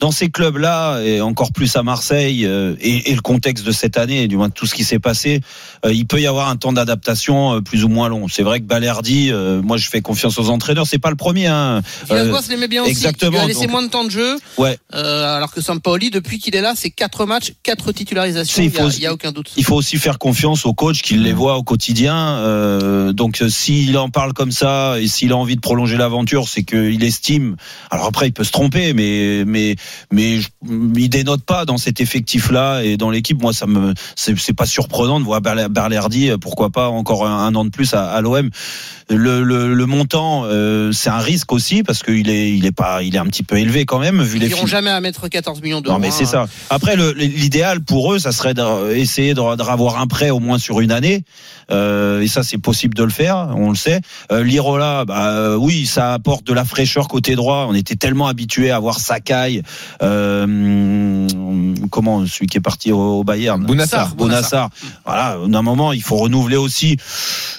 [0.00, 3.96] dans ces clubs-là, et encore plus à Marseille, euh, et, et le contexte de cette
[3.96, 5.40] année, du moins de tout ce qui s'est passé,
[5.86, 8.26] euh, il peut y avoir un temps d'adaptation euh, plus ou moins long.
[8.28, 11.46] C'est vrai que Balerdi, euh, moi je fais confiance aux entraîneurs, c'est pas le premier.
[11.46, 11.80] Hein.
[12.08, 12.90] Villas-Boas l'aimait bien aussi.
[12.90, 14.36] exactement, Il a laissé donc- moins de temps de jeu.
[14.58, 14.76] Ouais.
[14.94, 18.62] Euh, alors que Sampaoli, depuis qu'il est là, c'est quatre matchs, quatre titularisations.
[18.62, 19.52] Il n'y a, a aucun doute.
[19.56, 22.16] Il faut aussi faire confiance au coach qui les voit au quotidien.
[22.16, 26.48] Euh, donc euh, s'il en parle comme ça et s'il a envie de prolonger l'aventure,
[26.48, 27.56] c'est qu'il estime.
[27.90, 29.76] Alors après, il peut se tromper, mais mais
[30.12, 30.48] mais je-
[30.96, 33.40] il dénote pas dans cet effectif-là et dans l'équipe.
[33.40, 36.30] Moi, ça me c'est c'est pas surprenant de voir Berle- Berlerdi.
[36.30, 38.50] euh, Pourquoi pas encore un, un an de plus à, à l'OM.
[39.10, 43.02] Le, le, le montant, euh, c'est un risque aussi parce qu'il est il est pas
[43.02, 45.28] il est un petit peu élevé quand même vu Ils les n'iront jamais à mettre
[45.28, 45.96] 14 millions d'euros.
[45.96, 46.46] non mais c'est hein.
[46.46, 46.46] ça.
[46.70, 49.62] Après l'idéal pour eux, ça serait d'essayer de, de
[49.98, 51.22] un prêt au moins sur une année.
[51.70, 54.00] Euh, et ça c'est possible de le faire, on le sait.
[54.32, 57.66] Euh, Lirola, bah oui, ça apporte de la fraîcheur côté droit.
[57.68, 59.62] On était tellement habitué à voir Sakai,
[60.02, 61.26] euh,
[61.90, 64.14] comment celui qui est parti au, au Bayern, Bounassar.
[64.14, 64.70] Bounassar.
[65.04, 66.96] Voilà, d'un moment il faut renouveler aussi.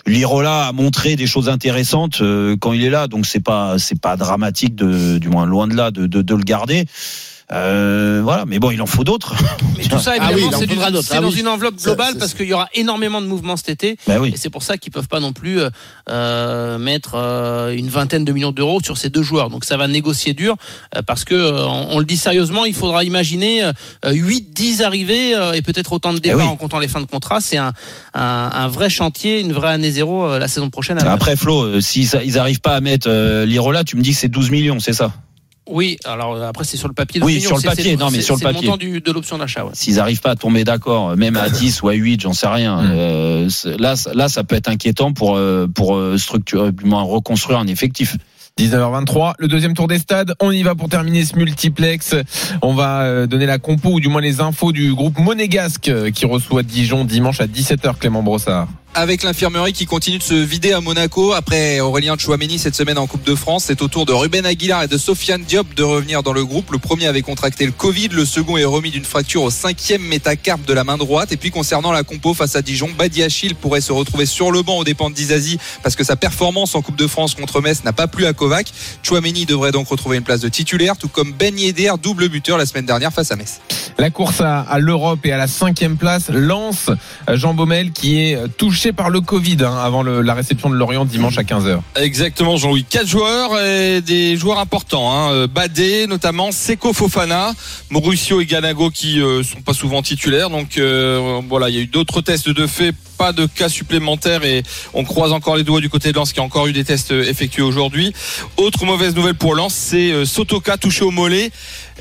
[0.05, 3.99] Lirola a montré des choses intéressantes euh, quand il est là, donc c'est pas c'est
[3.99, 6.85] pas dramatique de du moins loin de là de de, de le garder.
[7.51, 9.35] Euh, voilà, mais bon, il en faut d'autres.
[9.77, 10.57] Mais tout ça, Ah oui, évidemment,
[11.03, 11.39] c'est Ah dans oui.
[11.39, 13.97] une enveloppe globale ça, parce qu'il y aura énormément de mouvements cet été.
[14.07, 14.31] Ben oui.
[14.33, 15.69] Et c'est pour ça qu'ils peuvent pas non plus euh,
[16.09, 19.51] euh, mettre euh, une vingtaine de millions d'euros sur ces deux joueurs.
[19.51, 20.55] Donc ça va négocier dur
[20.95, 23.71] euh, parce que on, on le dit sérieusement, il faudra imaginer euh,
[24.11, 26.49] 8, 10 arrivées et peut-être autant de départs Eh oui.
[26.49, 27.41] en comptant les fins de contrat.
[27.41, 27.73] C'est un,
[28.15, 30.97] un, un vrai chantier, une vraie année zéro la saison prochaine.
[30.99, 33.07] Après Flo, s'ils ils arrivent pas à mettre
[33.43, 35.11] Lirola, tu me dis que c'est 12 millions, c'est ça?
[35.67, 37.21] Oui, alors euh, après c'est sur le papier.
[37.23, 38.67] Oui, le sur le papier, non, mais sur le c'est papier.
[38.67, 39.63] montant du, de l'option d'achat.
[39.65, 39.71] Ouais.
[39.73, 42.81] S'ils arrivent pas à tomber d'accord, même à 10 ou à 8, j'en sais rien.
[42.81, 42.91] Mm.
[42.93, 43.49] euh,
[43.79, 47.67] là, ça- là, ça peut être inquiétant pour euh, pour structurer, du moins, reconstruire un
[47.67, 48.15] effectif.
[48.59, 50.33] 19h23, le deuxième tour des stades.
[50.39, 52.15] On y va pour terminer ce multiplex.
[52.61, 56.63] On va donner la compo ou du moins les infos du groupe monégasque qui reçoit
[56.63, 57.97] Dijon dimanche à 17h.
[57.97, 58.69] Clément Brossard.
[58.95, 63.07] Avec l'infirmerie qui continue de se vider à Monaco après Aurélien Chouameni cette semaine en
[63.07, 63.65] Coupe de France.
[63.67, 66.71] C'est au tour de Ruben Aguilar et de Sofiane Diop de revenir dans le groupe.
[66.71, 70.65] Le premier avait contracté le Covid, le second est remis d'une fracture au cinquième métacarpe
[70.65, 71.33] de la main droite.
[71.33, 74.61] Et puis concernant la compo face à Dijon, Badi Achille pourrait se retrouver sur le
[74.61, 77.83] banc aux dépens de Dizazi parce que sa performance en Coupe de France contre Metz
[77.83, 78.71] n'a pas plu à Kovac.
[79.03, 82.65] Chouameni devrait donc retrouver une place de titulaire, tout comme Ben Yedder, double buteur la
[82.65, 83.59] semaine dernière face à Metz.
[83.97, 86.89] La course à, l'Europe et à la cinquième place lance
[87.33, 88.47] Jean Baumel qui est euh,
[88.93, 91.79] par le Covid hein, avant la réception de Lorient dimanche à 15h.
[91.95, 92.83] Exactement, Jean-Louis.
[92.83, 95.11] Quatre joueurs et des joueurs importants.
[95.11, 95.31] Hein.
[95.31, 97.53] Euh, Badé, notamment, Seko Fofana,
[97.89, 100.49] Mauricio et Ganago qui euh, sont pas souvent titulaires.
[100.49, 104.43] Donc euh, voilà, il y a eu d'autres tests de fait, pas de cas supplémentaires
[104.43, 106.83] et on croise encore les doigts du côté de Lens qui a encore eu des
[106.83, 108.13] tests euh, effectués aujourd'hui.
[108.57, 111.51] Autre mauvaise nouvelle pour Lens, c'est euh, Sotoka touché au mollet.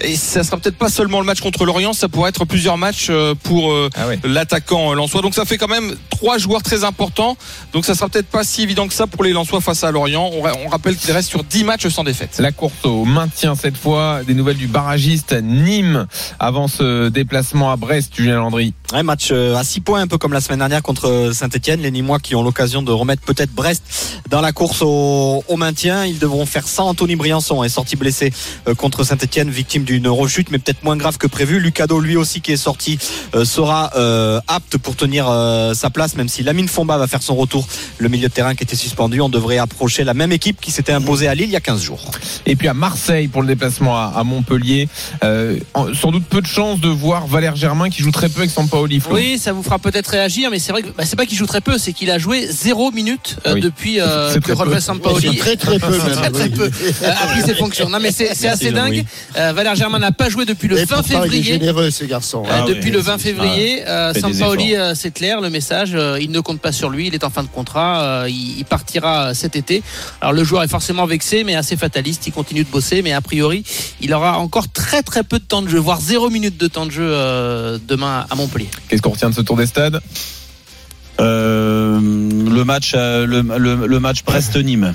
[0.01, 3.07] Et ça sera peut-être pas seulement le match contre Lorient, ça pourrait être plusieurs matchs
[3.11, 5.23] euh, pour Ah l'attaquant lensois.
[5.23, 7.37] Donc ça fait quand même trois joueurs très importants.
[7.73, 10.31] Donc ça sera peut-être pas si évident que ça pour les Lensois face à Lorient.
[10.33, 12.37] On, ra- on rappelle qu'il reste sur 10 matchs sans défaite.
[12.41, 16.07] La course au maintien cette fois, des nouvelles du barragiste Nîmes
[16.41, 18.75] avant ce déplacement à Brest, Julien Landry.
[18.93, 21.81] Ouais, match à 6 points, un peu comme la semaine dernière contre Saint-Etienne.
[21.81, 23.83] Les Nîmois qui ont l'occasion de remettre peut-être Brest
[24.31, 26.05] dans la course au, au maintien.
[26.05, 28.33] Ils devront faire sans Anthony Briançon, est sorti blessé
[28.69, 31.61] euh, contre Saint-Etienne, victime d'une rechute, mais peut-être moins grave que prévu.
[31.61, 32.99] Lucado, lui aussi, qui est sorti,
[33.35, 37.23] euh, sera euh, apte pour tenir euh, sa place, même si Lamine Fomba va faire
[37.23, 37.67] son retour.
[37.99, 40.93] Le milieu de terrain qui était suspendu, on devrait approcher la même équipe qui s'était
[40.93, 42.11] imposée à Lille il y a 15 jours.
[42.47, 44.89] Et puis à Marseille pour le déplacement à, à Montpellier.
[45.23, 45.59] Euh,
[45.95, 49.01] sans doute peu de chance de voir Valère Germain qui joue très peu avec Sampaoli.
[49.11, 51.47] Oui, ça vous fera peut-être réagir, mais c'est vrai que bah, c'est pas qu'il joue
[51.47, 53.61] très peu, c'est qu'il a joué zéro minute euh, Oui.
[53.61, 54.53] depuis euh, que.
[54.53, 56.33] Robert Sampaoli très très peu très, même.
[56.33, 57.89] très peu euh, a pris ses fonctions.
[57.89, 59.05] Non mais c'est assez dingue.
[59.37, 61.43] Euh, Valère Germain n'a pas joué depuis le Et 20 pourtant, il est février.
[61.45, 62.45] généreux ce garçon.
[62.47, 65.91] Euh, Ah depuis oui, le 20 c'est- février, euh, Sampaoli, euh, c'est clair, le message,
[65.95, 68.59] euh, il ne compte pas sur lui, il est en fin de contrat, euh, il,
[68.59, 69.83] il partira cet été.
[70.21, 73.21] Alors le joueur est forcément vexé, mais assez fataliste, il continue de bosser, mais a
[73.21, 73.65] priori,
[74.01, 76.87] il aura encore très très peu de temps de jeu, voire zéro minute de temps
[76.87, 78.69] de jeu euh, demain à Montpellier.
[78.89, 80.01] Qu'est-ce qu'on retient de ce tour des stades?
[81.19, 84.95] Le match, euh, le, le, le match Brest-Nîmes.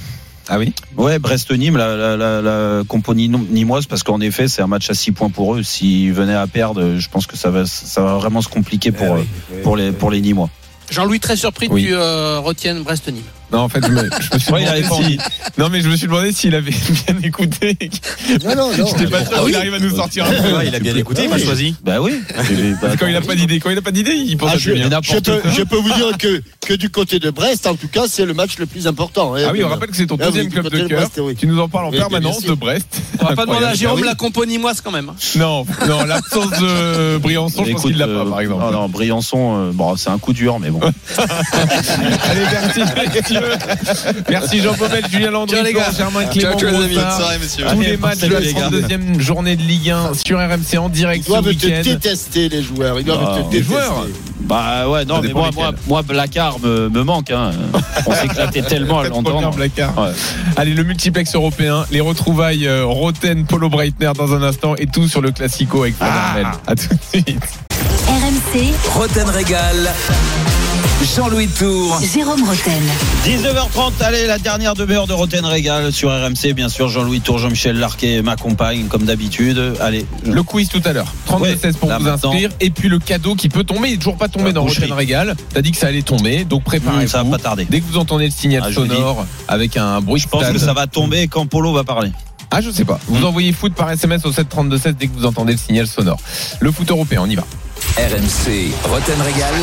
[0.52, 0.74] Ah oui?
[0.98, 4.90] Ouais, Brest-Nîmes, la, la, la, la compo nîm- nîmoise, parce qu'en effet, c'est un match
[4.90, 5.62] à 6 points pour eux.
[5.64, 9.16] S'ils venaient à perdre, je pense que ça va, ça va vraiment se compliquer pour,
[9.16, 9.24] euh,
[9.64, 10.50] pour, les, pour les Nîmois.
[10.90, 11.84] Jean-Louis, très surpris Oui.
[11.84, 13.22] que tu euh, retiennes Brest-Nîmes.
[13.52, 15.20] Non, en fait, je me, je me suis Ouais, demandé si-.
[15.58, 16.72] Non, mais je me suis demandé s'il avait
[17.08, 17.78] bien écouté.
[18.46, 18.86] Non, non, non.
[18.88, 19.52] J'étais pas sûr Ah oui.
[19.52, 20.56] qu'il arrive à nous sortir un peu.
[20.58, 21.76] Ouais, il a bien écouté, il m'a choisi.
[21.84, 22.22] Bah oui.
[22.82, 24.58] Parce quand il a pas d'idée, quand il a pas d'idée, il pense Ah, à
[24.58, 27.88] je, je peux, je peux vous dire que, que du côté de Brest, en tout
[27.88, 29.36] cas, c'est le match le plus important.
[29.36, 29.42] hein.
[29.48, 31.10] Ah oui, on rappelle que c'est ton Ah deuxième club de cœur.
[31.18, 31.36] Oui.
[31.36, 32.52] Tu nous en parles en Oui, permanence sûr.
[32.52, 33.02] de Brest.
[33.20, 33.74] On va pas demander à.
[33.74, 35.12] Jérôme Ah la compo nîmoise quand même.
[35.36, 38.62] Non, non, l'absence de Briançon, je pense qu'il l'a pas, euh, par exemple.
[38.64, 40.80] Non, non, Briançon, euh, bon, c'est un coup dur, mais bon.
[41.18, 43.34] Allez, merci.
[44.30, 45.92] Merci Jean Baumel, Julien Landry, les gars.
[45.96, 46.52] Germain Clément.
[46.52, 46.94] Ciao, ciao, les amis.
[46.96, 47.38] Soirée.
[47.58, 48.70] Tous Allez, les matchs de la les gars.
[48.70, 52.64] 32e journée de Ligue 1 sur RMC en direct Ils ce doivent te détester, les
[52.64, 53.00] joueurs.
[53.00, 53.64] Ils doivent Ah, te les détester.
[53.64, 54.08] joueurs
[54.42, 57.32] Bah ouais, non, mais moi, moi, moi, Blacard me, me manque.
[57.32, 57.52] Hein.
[58.06, 59.52] On s'éclatait tellement à l'entendre.
[59.56, 59.98] Blacard.
[59.98, 60.12] Ouais.
[60.58, 65.08] Allez, le multiplex européen, les retrouvailles euh, Roten, Polo Breitner dans un instant et tout
[65.08, 66.52] sur le Classico avec Fred Ah.
[66.68, 67.40] À tout de suite.
[68.08, 69.90] RMC, Roten Régal.
[71.04, 72.00] Jean-Louis Tour.
[72.14, 72.82] Jérôme Roten.
[73.26, 76.54] 19h30, allez, la dernière demi-heure de Roten Régal sur RMC.
[76.54, 79.76] Bien sûr, Jean-Louis Tour, Jean-Michel Larquet m'accompagne comme d'habitude.
[79.80, 81.08] Allez, Le quiz tout à l'heure.
[81.28, 82.32] 32-16 pour vous maintenant.
[82.32, 82.50] inscrire.
[82.60, 83.88] Et puis le cadeau qui peut tomber.
[83.88, 84.84] Il n'est toujours pas tombé La dans boucherie.
[84.88, 85.36] Roten Régal.
[85.54, 86.44] T'as dit que ça allait tomber.
[86.44, 87.08] Donc Mmh, préparez-vous.
[87.08, 87.66] ça va pas tarder.
[87.70, 90.74] Dès que vous entendez le signal Ah, sonore avec un bruit Je pense que ça
[90.74, 92.12] va tomber quand Polo va parler.
[92.52, 93.00] Ah, je sais pas.
[93.08, 96.20] Vous envoyez foot par SMS au 732-16 dès que vous entendez le signal sonore.
[96.60, 97.44] Le foot européen, on y va.
[97.98, 98.72] RMC.
[98.84, 99.54] Roten Régal.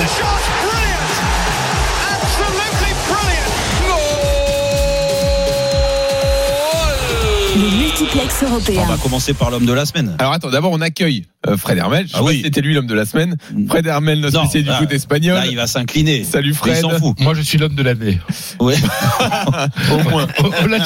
[7.56, 8.84] Le multiplex On européen.
[8.86, 10.14] va commencer par l'homme de la semaine.
[10.18, 12.02] Alors attends, d'abord on accueille euh, Fred Hermel.
[12.06, 12.36] Je sais Ah pas oui.
[12.36, 13.36] si c'était lui l'homme de la semaine.
[13.68, 15.36] Fred Hermel, notre spécialiste là, du foot espagnol.
[15.36, 16.22] Là, il va s'incliner.
[16.24, 16.76] Salut Il Fred.
[16.82, 17.18] s'en fout.
[17.20, 18.18] Moi, je suis l'homme de l'année.
[18.60, 18.74] Ouais.
[19.92, 20.26] Au moins.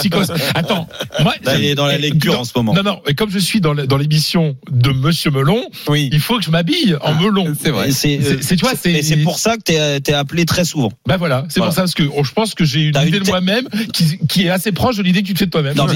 [0.00, 0.30] Chicos.
[0.54, 0.86] Attends.
[1.20, 2.72] Moi, Là, il est dans la lecture en ce moment.
[2.74, 3.00] Non, non.
[3.08, 6.08] Et comme je suis dans l'émission de Monsieur Melon, Oui.
[6.12, 7.52] il faut que je m'habille en melon.
[7.60, 7.88] C'est vrai.
[7.88, 10.92] Et c'est, euh, C'est- c'est- pour ça que t'es, t'es appelé très souvent.
[11.08, 11.44] Ben voilà.
[11.48, 11.70] C'est Voilà.
[11.70, 14.18] pour ça parce que oh, je pense que j'ai une idée une de moi-même qui,
[14.28, 15.74] qui est assez proche de l'idée que tu te fais de toi-même.
[15.76, 15.86] Non,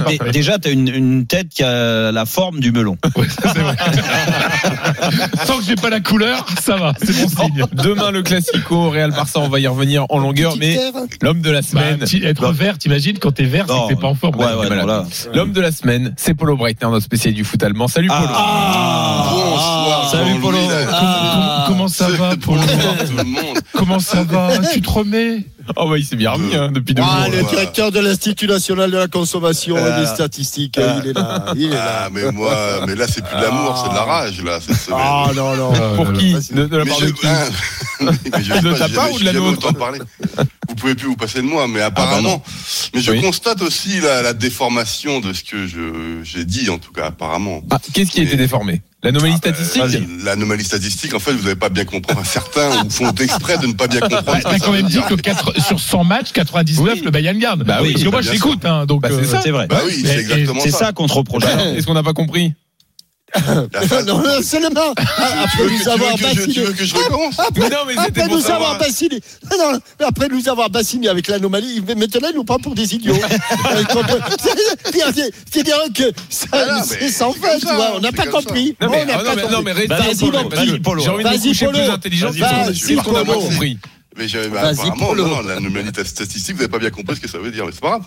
[0.65, 2.97] déjà, t'as une, une tête qui a la forme du melon.
[3.17, 3.77] Ouais, ça, c'est vrai.
[5.47, 6.93] Tant que j'ai pas la couleur, ça va.
[7.01, 7.65] C'est bon signe.
[7.73, 10.79] Demain le Classico, Real Barça, on va y revenir en longueur, mais
[11.23, 11.99] l'homme de la Bah, semaine.
[11.99, 14.37] petit- être vert, t'imagines, quand t'es vert, c'est que t'es pas en forme.
[14.37, 15.05] Ouais, voilà.
[15.33, 17.87] L'homme de la semaine, c'est Polo Breitner, notre spécialiste du foot allemand.
[17.89, 18.21] Salut Polo.
[18.27, 20.09] Bonsoir.
[20.11, 20.59] Salut, Polo.
[20.59, 23.59] Comment, comment ça va, Polo Bonsoir tout le monde.
[23.75, 25.45] Comment ça va Tu te remets
[25.77, 27.37] Oh bah il s'est bien remis hein, depuis deux Ah, jours.
[27.37, 31.47] le directeur de l'Institut national de la consommation et des statistiques, il est là.
[31.57, 32.09] Il est Ah, là.
[32.13, 35.01] mais moi, mais là, c'est plus de l'amour, c'est de la rage, là, cette semaine.
[35.03, 35.73] Ah non, non.
[35.97, 36.55] Pour qui Vas-y.
[36.55, 37.27] de, de la part je- de qui
[38.63, 39.73] De pas, ta part ou de la nôtre.
[40.69, 42.43] Vous pouvez plus vous passer de moi, mais apparemment.
[42.95, 43.23] mais je Oui.
[43.23, 47.63] constate aussi la, la déformation de ce que je, j'ai dit, en tout cas, apparemment.
[47.71, 48.83] Ah, Qu'est-ce qui a été déformé?
[49.05, 52.17] L'anomalie Ah, bah, statistique L'anomalie statistique, en fait, vous n'avez pas bien compris.
[52.25, 54.25] Certains font exprès de ne pas bien comprendre.
[54.25, 57.03] Bah, T'as ça quand même dit que quatre- sur 100 matchs, 99, Oui.
[57.05, 57.65] le Bayern garde.
[57.65, 59.03] Bah oui, Parce que moi, bien je t'écoute, hein, donc.
[59.03, 59.51] Bah, c'est euh, ça.
[59.51, 59.67] Vrai.
[59.69, 60.79] Bah oui, c'est et exactement C'est ça.
[60.79, 61.45] ça qu'on te reproche.
[61.77, 62.55] Est-ce qu'on n'a pas compris?
[64.07, 66.55] Non, non, seulement après que- nous avoir que bassiné.
[66.55, 66.85] que
[67.99, 68.79] Après nous avoir savoir.
[68.79, 69.21] bassiné.
[69.51, 72.75] Non, non, mais après nous avoir bassiné avec l'anomalie, mais maintenant ils nous prend pour
[72.75, 73.15] des idiots.
[73.67, 73.83] Euh,
[75.15, 76.13] C'est- C'est-à-dire que
[76.53, 77.97] Ah non, c'est mais sans fin, tu vois.
[77.97, 78.77] On n'a pas compris.
[78.81, 79.19] Non, mais, ah,
[79.89, 81.03] Vas-y, que vas-y, Polo.
[81.03, 83.41] J'ai envie de coucher plus intelligent Vas-y, Polo.
[84.17, 85.27] Mais j'avais Vas-y, apparemment, Polo.
[85.27, 87.73] non, non, l'anomalie statistique, vous n'avez pas bien compris ce que ça veut dire, mais
[87.73, 88.03] c'est pas grave.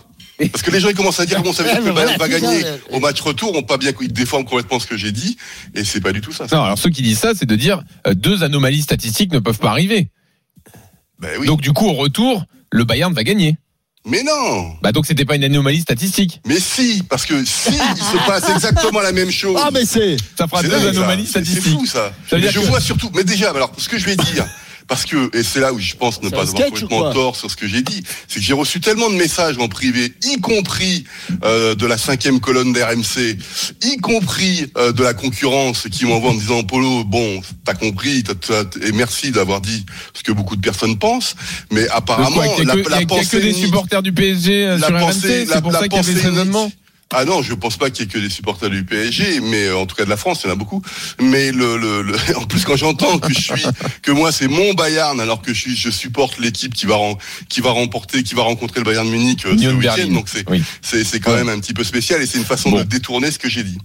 [0.51, 2.29] Parce que les gens ils commencent à dire bon ça veut dire que Bayern va
[2.29, 5.37] gagner au match retour, on pas bien ils déforment complètement ce que j'ai dit
[5.73, 6.45] et c'est pas du tout ça.
[6.51, 9.57] Non, alors ceux qui disent ça, c'est de dire euh, deux anomalies statistiques ne peuvent
[9.59, 10.09] pas arriver.
[11.19, 11.47] Ben oui.
[11.47, 13.57] Donc du coup, au retour, le Bayern va gagner.
[14.05, 14.73] mais non.
[14.83, 16.39] Bah donc c'était pas une anomalie statistique.
[16.45, 19.59] Mais si, parce que si il se passe exactement la même chose.
[19.63, 20.17] Ah, mais c'est.
[20.37, 20.89] Ça fera deux ça.
[20.89, 21.79] anomalies C'est- C'est statistiques.
[21.79, 22.13] fou ça.
[22.29, 23.09] Ça veut Mais dire je que- vois surtout.
[23.15, 24.45] Mais déjà, alors ce que je vais dire,
[24.87, 27.55] parce que, et c'est là où je pense ne pas avoir complètement tort sur ce
[27.55, 31.03] que j'ai dit, c'est que j'ai reçu tellement de messages en privé, y compris
[31.43, 33.37] euh, de la cinquième colonne d'RMC,
[33.83, 38.23] y compris euh, de la concurrence qui m'envoie en me disant Polo, bon, t'as compris,
[38.23, 41.35] t'as- t'as- et merci d'avoir dit ce que beaucoup de personnes pensent,
[41.71, 44.65] mais apparemment quoi, la, que- la a- il a que pensée des supporters du PSG
[44.67, 46.13] euh, la sur pensée- RMC, c'est pour la ça qu'il y avait
[47.13, 49.77] Ah non, je pense pas qu'il y ait que des supporters du PSG, mais euh,
[49.77, 50.81] en tout cas de la France, il y en a beaucoup.
[51.21, 53.65] Mais le, le, le- en plus quand j'entends que je suis,
[54.01, 56.97] que moi c'est mon Bayern, alors que je suis, je supporte l'équipe qui va
[57.47, 60.61] qui va remporter, qui va rencontrer le Bayern Munich euh, ce week-end, donc c'est Oui.
[60.81, 62.77] c'est c'est quand même un petit peu spécial et c'est une façon Bon.
[62.79, 63.77] de détourner ce que j'ai dit.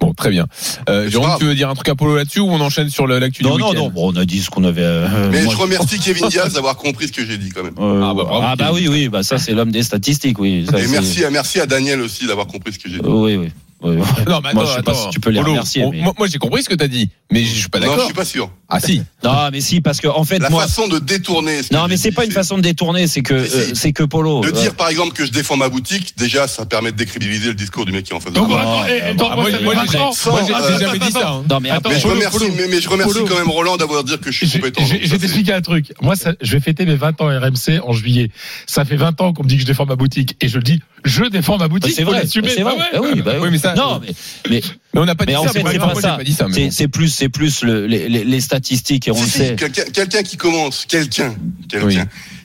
[0.00, 0.46] Bon, très bien.
[0.88, 3.42] Euh, Jérôme, tu veux dire un truc à Polo là-dessus ou on enchaîne sur l'actu
[3.42, 3.90] du Non, non, non.
[3.90, 4.80] Bon, on a dit ce qu'on avait.
[4.82, 7.74] euh, Mais moi, je remercie Kevin Diaz d'avoir compris ce que j'ai dit quand même.
[7.78, 10.64] euh, Ah, bah, bravo, ah, bah oui, oui, bah ça c'est l'homme des statistiques, oui.
[10.70, 13.06] Ça, Et merci, à- merci à Daniel aussi d'avoir compris ce que j'ai dit.
[13.06, 13.50] Oui, oui.
[13.82, 15.04] Non, mais Moi, attends, je sais pas attends.
[15.04, 15.84] si tu peux les Polo, remercier.
[15.84, 17.86] on- mais- Moi, moi, j'ai compris ce que t'as dit, mais je suis pas Non,
[17.86, 18.04] je d'accord.
[18.06, 18.50] suis pas sûr.
[18.68, 19.02] Ah si.
[19.24, 20.62] Non, mais si, parce que en fait, La moi.
[20.62, 21.62] façon de détourner.
[21.62, 24.40] ce Non, mais c'est pas une façon de détourner, c'est que, euh, c'est que Polo.
[24.42, 27.54] De dire par exemple que je défends ma boutique, déjà ça permet de décrédibiliser le
[27.54, 28.60] discours du mec qui est en face de Donc, moi.
[28.60, 30.42] attends, attends, moi, moi, ça fait moi, 20 j'ai- moi,
[30.78, 31.28] jamais attends, dit ça.
[31.30, 31.42] hein.
[31.50, 34.58] Non, mais je remercie, mais, je remercie quand même Roland d'avoir dit que je suis
[34.60, 34.84] compétent.
[34.84, 35.92] je- vais c'est- t'expliquer un truc.
[36.00, 38.30] Moi, je vais fêter mes 20 ans RMC en juillet.
[38.66, 40.36] Ça fait 20 ans qu'on me dit que je défends ma boutique.
[40.40, 41.92] Et je le dis, je défends ma bah, boutique.
[41.94, 42.22] c'est vrai.
[42.24, 42.74] Ah.
[42.94, 44.12] Ah oui, bah Oui, mais ça- non, mais,
[44.48, 44.62] mais,
[44.94, 45.52] Mais on n'a pas dit mais en ça.
[45.52, 46.18] fait, c'est pas ça.
[46.36, 46.46] ça.
[46.70, 49.56] C'est plus, c'est plus le- les, statistiques et on Si, le sait.
[49.92, 51.34] quelqu'un qui commence, quelqu'un,
[51.68, 51.98] quelqu'un Oui.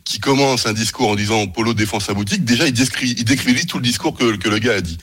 [0.04, 3.66] qui commence un discours en disant Polo défend sa boutique, déjà il décrit, il décrivilise
[3.66, 4.98] tout le discours que, que le gars a dit.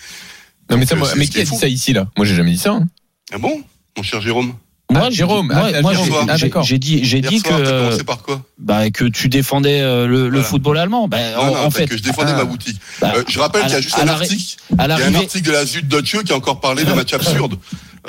[0.70, 2.08] Non, mais ça, moi- mais qui a dit ça ici là?
[2.16, 2.72] Moi, j'ai jamais dit ça.
[2.72, 2.86] hein.
[3.32, 3.62] Ah bon,
[3.96, 4.54] mon cher Jérôme?
[4.94, 6.08] Ah, Jérôme, moi, ah, moi, Jérôme.
[6.36, 8.42] j'ai- Ah, j'ai- dit, j'ai Hier dit soir, que, par quoi?
[8.58, 11.08] bah, que tu défendais euh, le, football allemand.
[11.08, 12.78] Bah, Non, en, non, en c'est fait, que je défendais ah, ma boutique.
[13.00, 15.14] bah, Euh, je rappelle qu'il y a juste un article, à il y a un
[15.14, 17.54] article de la Süddeutsche qui a encore parlé de match absurde.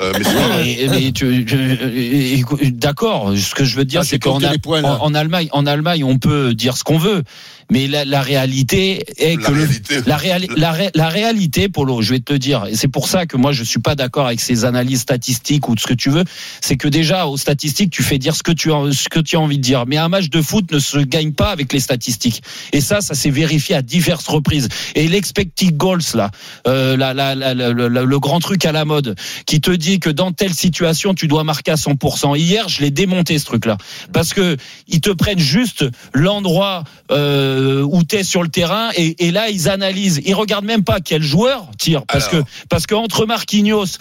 [0.00, 0.64] Euh, mais c'est pas vrai.
[0.64, 3.32] Mais, mais tu- tu- écoute, d'accord.
[3.36, 6.82] Ce que je veux dire, c'est qu'en en Allemagne, en Allemagne, on peut dire ce
[6.82, 7.22] qu'on veut,
[7.70, 9.68] mais la, la réalité est La que le-
[10.06, 13.08] la, réali- la, ré- la réalité, Polo, je vais te le dire, et c'est pour
[13.08, 15.94] ça que moi je suis pas d'accord avec ces analyses statistiques ou de ce que
[15.94, 16.24] tu veux,
[16.60, 19.36] c'est que déjà aux statistiques tu fais dire ce que tu as, ce que tu
[19.36, 21.80] as envie de dire, mais un match de foot ne se gagne pas avec les
[21.80, 24.68] statistiques, et ça, ça s'est vérifié à diverses reprises.
[24.94, 26.30] Et l'expected goals là,
[26.66, 29.14] euh, la- la- la- la- la- le grand truc à la mode,
[29.46, 32.34] qui te dit que dans telle situation tu dois marquer à 100%.
[32.36, 33.76] Hier, je l'ai démonté ce truc-là,
[34.12, 34.56] parce que
[34.88, 37.53] ils te prennent juste l'endroit euh,
[37.84, 40.20] où tu es sur le terrain et, et là ils analysent.
[40.24, 42.44] Ils regardent même pas quel joueur tire parce Alors.
[42.44, 43.98] que parce que entre Marquinhos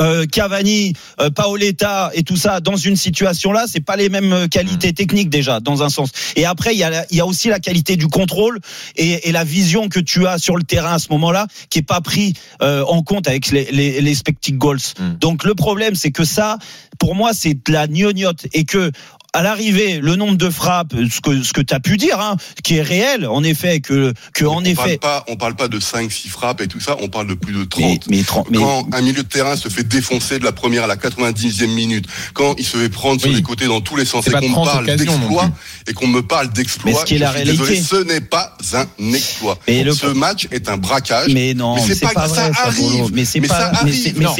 [0.00, 4.32] euh, Cavani, euh, Paoletta et tout ça dans une situation là, c'est pas les mêmes
[4.32, 6.10] euh, qualités techniques déjà dans un sens.
[6.36, 8.58] Et après il y a y a aussi la qualité du contrôle
[8.96, 11.82] et, et la vision que tu as sur le terrain à ce moment-là qui est
[11.82, 14.16] pas pris euh, en compte avec les les, les
[14.52, 14.78] goals.
[14.98, 15.14] Mm.
[15.20, 16.58] Donc le problème c'est que ça
[16.98, 18.90] pour moi c'est de la gnognotte et que
[19.34, 22.76] à l'arrivée, le nombre de frappes, ce que ce que t'as pu dire, hein, qui
[22.76, 24.96] est réel, en effet, que que en on effet.
[24.96, 27.34] Parle pas, on parle pas de 5 6 frappes et tout ça, on parle de
[27.34, 27.82] plus de 30.
[27.82, 28.58] Mais, mais quand mais...
[28.96, 32.54] un milieu de terrain se fait défoncer de la première à la 90e minute, quand
[32.58, 34.86] il se fait prendre sur les côtés dans tous les sens, et qu'on me parle
[34.86, 35.50] d'exploit
[35.88, 39.58] et qu'on me parle d'exploit, ce ce n'est pas un exploit.
[39.66, 41.32] Ce match est un braquage.
[41.32, 43.10] Mais non, c'est pas, pas vrai, ça arrive.
[43.12, 43.72] Mais c'est pas,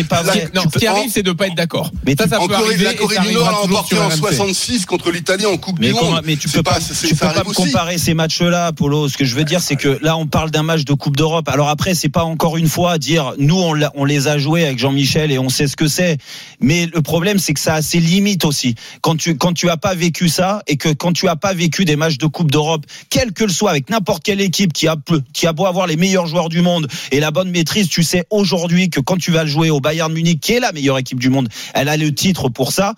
[0.08, 0.48] pas vrai.
[0.54, 1.90] Non, ce qui arrive, c'est de pas être d'accord.
[2.06, 2.84] Mais ça, ça peut arriver.
[2.84, 6.20] La Corée du Nord a emporté en 66 contre l'Italie en Coupe mais du Monde.
[6.24, 9.08] Mais tu peux pas, tu peux pas comparer ces matchs-là, Polo.
[9.08, 11.48] Ce que je veux dire, c'est que là, on parle d'un match de Coupe d'Europe.
[11.48, 13.60] Alors après, c'est pas encore une fois dire, nous,
[13.94, 16.18] on, les a joués avec Jean-Michel et on sait ce que c'est.
[16.60, 18.74] Mais le problème, c'est que ça a ses limites aussi.
[19.00, 21.84] Quand tu, quand tu as pas vécu ça et que quand tu as pas vécu
[21.84, 24.96] des matchs de Coupe d'Europe, quel que le soit, avec n'importe quelle équipe qui a,
[25.32, 28.24] qui a beau avoir les meilleurs joueurs du monde et la bonne maîtrise, tu sais
[28.30, 31.20] aujourd'hui que quand tu vas le jouer au Bayern Munich, qui est la meilleure équipe
[31.20, 32.94] du monde, elle a le titre pour ça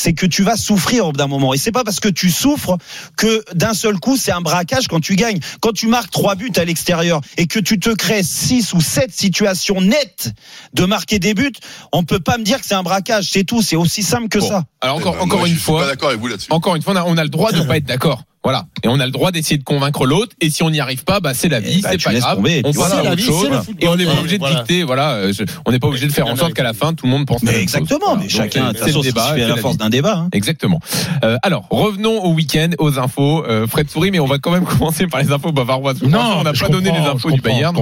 [0.00, 1.52] c'est que tu vas souffrir au bout d'un moment.
[1.54, 2.76] Et c'est pas parce que tu souffres
[3.16, 5.40] que d'un seul coup, c'est un braquage quand tu gagnes.
[5.60, 9.10] Quand tu marques trois buts à l'extérieur et que tu te crées six ou sept
[9.12, 10.30] situations nettes
[10.72, 11.50] de marquer des buts,
[11.90, 13.28] on peut pas me dire que c'est un braquage.
[13.32, 13.60] C'est tout.
[13.60, 14.48] C'est aussi simple que Bon.
[14.48, 14.64] ça.
[14.80, 16.46] Alors encore, Eh ben, encore moi, une je suis fois, pas d'accord avec vous là-dessus.
[16.52, 18.22] encore une fois, on a, on a le droit de pas être d'accord.
[18.44, 18.66] Voilà.
[18.84, 20.32] Et on a le droit d'essayer de convaincre l'autre.
[20.40, 22.36] Et si on n'y arrive pas, bah, c'est la vie, bah, c'est pas grave.
[22.36, 23.50] tomber, on passe à autre vie, chose.
[23.80, 25.12] Et on n'est pas obligé de dicter, voilà.
[25.14, 27.10] euh, je- on n'est pas obligé de faire en sorte qu'à la fin, tout le
[27.12, 27.80] monde pense la Mais même chose.
[27.82, 28.16] exactement.
[28.16, 29.78] Mais chacun, de c'est le débat, à la force vie.
[29.78, 30.16] d'un débat.
[30.18, 30.28] hein.
[30.32, 30.80] Exactement.
[31.24, 33.44] Euh, alors, revenons au week-end, aux infos.
[33.44, 36.00] Euh, Fred Souris, mais on va quand même commencer par les infos bavaroises.
[36.02, 37.76] L'instant, on n'a pas donné les infos du Bayern.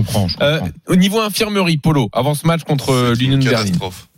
[0.88, 3.58] Au niveau infirmerie, Polo, avant ce match contre l'Union une Berlin.
[3.64, 4.08] catastrophe.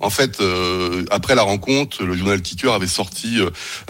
[0.00, 3.38] En fait, euh, après la rencontre, le journal Kicker avait sorti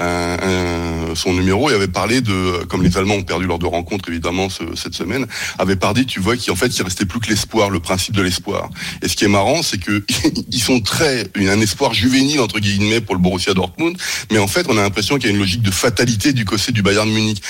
[0.00, 4.08] euh, son numéro et avait parlé de, comme les Allemands ont perdu lors de rencontres
[4.08, 5.26] évidemment ce- cette semaine,
[5.58, 8.70] avait parlé, tu vois, qu'en fait il restait plus que l'espoir, le principe de l'espoir.
[9.02, 10.04] Et ce qui est marrant, c'est que
[10.50, 13.96] ils sont très un espoir juvénile entre guillemets pour le Borussia Dortmund,
[14.30, 16.72] mais en fait on a l'impression qu'il y a une logique de fatalité du côté
[16.72, 17.42] du Bayern Munich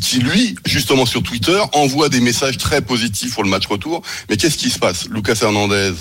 [0.00, 4.02] qui lui, justement sur Twitter, envoie des messages très positifs pour le match retour.
[4.28, 5.08] Mais qu'est-ce qui se passe?
[5.08, 5.92] Lucas Hernandez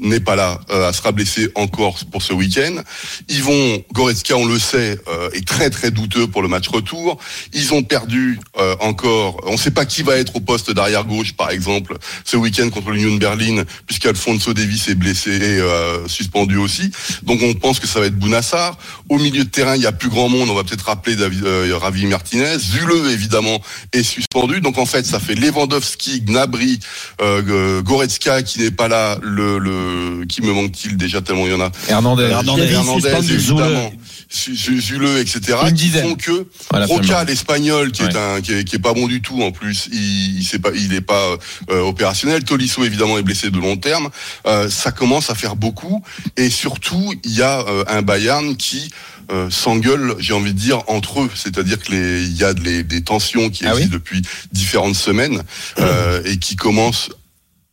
[0.00, 2.82] n'est pas là, euh, sera blessé encore pour ce week-end.
[3.28, 7.18] Ils vont, Goretzka, on le sait, euh, est très très douteux pour le match retour.
[7.52, 11.04] Ils ont perdu euh, encore, on ne sait pas qui va être au poste d'arrière
[11.04, 16.56] gauche, par exemple, ce week-end contre l'Union Berlin, puisqu'Alfonso Davis est blessé et euh, suspendu
[16.56, 16.90] aussi.
[17.22, 18.78] Donc on pense que ça va être Bounassar.
[19.08, 20.48] Au milieu de terrain, il y a plus grand monde.
[20.50, 22.58] On va peut-être rappeler David, euh, Ravi Martinez.
[22.58, 23.60] Zule, évidemment,
[23.92, 24.60] est suspendu.
[24.60, 26.80] Donc en fait, ça fait Lewandowski, Gnabry,
[27.20, 29.89] euh, Goretzka qui n'est pas là, le, le
[30.28, 31.70] qui me manque-t-il déjà tellement il y en a.
[31.88, 32.24] Hernandez.
[32.24, 33.92] Hernandez, Davis, Hernandez, suspendu, évidemment.
[34.32, 35.40] Su- Su- Zule, etc.
[35.62, 36.08] Une qui dizaine.
[36.10, 39.20] font que Voilà, Roca, l'espagnol, qui est un, qui est, qui est pas bon du
[39.22, 41.36] tout en plus, il, il sait pas, il est pas
[41.70, 42.44] euh, opérationnel.
[42.44, 44.08] Tolisso évidemment est blessé de long terme.
[44.46, 46.02] Euh, ça commence à faire beaucoup
[46.36, 48.90] et surtout il y a euh, un Bayern qui
[49.32, 51.30] euh, s'engueule, j'ai envie de dire, entre eux.
[51.34, 54.22] C'est-à-dire que les, il y a des, des tensions qui Ah oui existent depuis
[54.52, 55.42] différentes semaines
[55.80, 57.10] euh, et qui commencent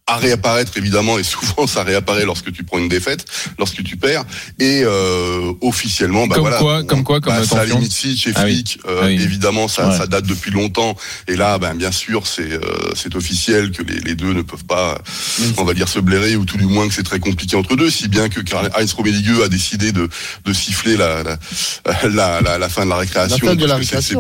[0.10, 3.26] à réapparaître évidemment et souvent ça réapparaît lorsque tu prends une défaite,
[3.60, 4.24] lorsque tu perds.
[4.58, 6.60] Et euh, officiellement bah Comme voilà.
[6.60, 8.54] quoi- comme quoi, comme bah, ça limite si chez Ah oui.
[8.54, 9.22] Flick euh, Ah oui.
[9.22, 9.98] évidemment ça, Ouais.
[9.98, 10.96] ça date depuis longtemps.
[11.28, 12.62] Et là ben bien sûr c'est euh,
[12.96, 14.98] c'est officiel que les, les deux ne peuvent pas
[15.58, 17.90] on va dire se blairer ou tout du moins que c'est très compliqué entre deux
[17.90, 18.40] si bien que
[18.80, 20.08] Heinz Rummenigge a décidé de,
[20.46, 21.38] de siffler la la,
[22.10, 23.56] la, la, la fin de la récréation c'est-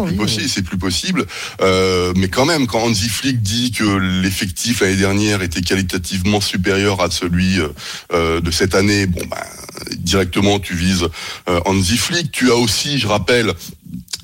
[0.05, 1.25] plus oui, possible c'est plus possible.
[1.61, 3.83] Euh, mais quand même quand Hansi Flick dit que
[4.21, 7.67] l'effectif l'année dernière était qualitativement supérieur à celui euh,
[8.11, 9.37] euh, de cette année bon ben
[9.97, 11.07] directement tu vises
[11.49, 12.31] euh, Hansi Flick.
[12.31, 13.53] Tu as aussi je rappelle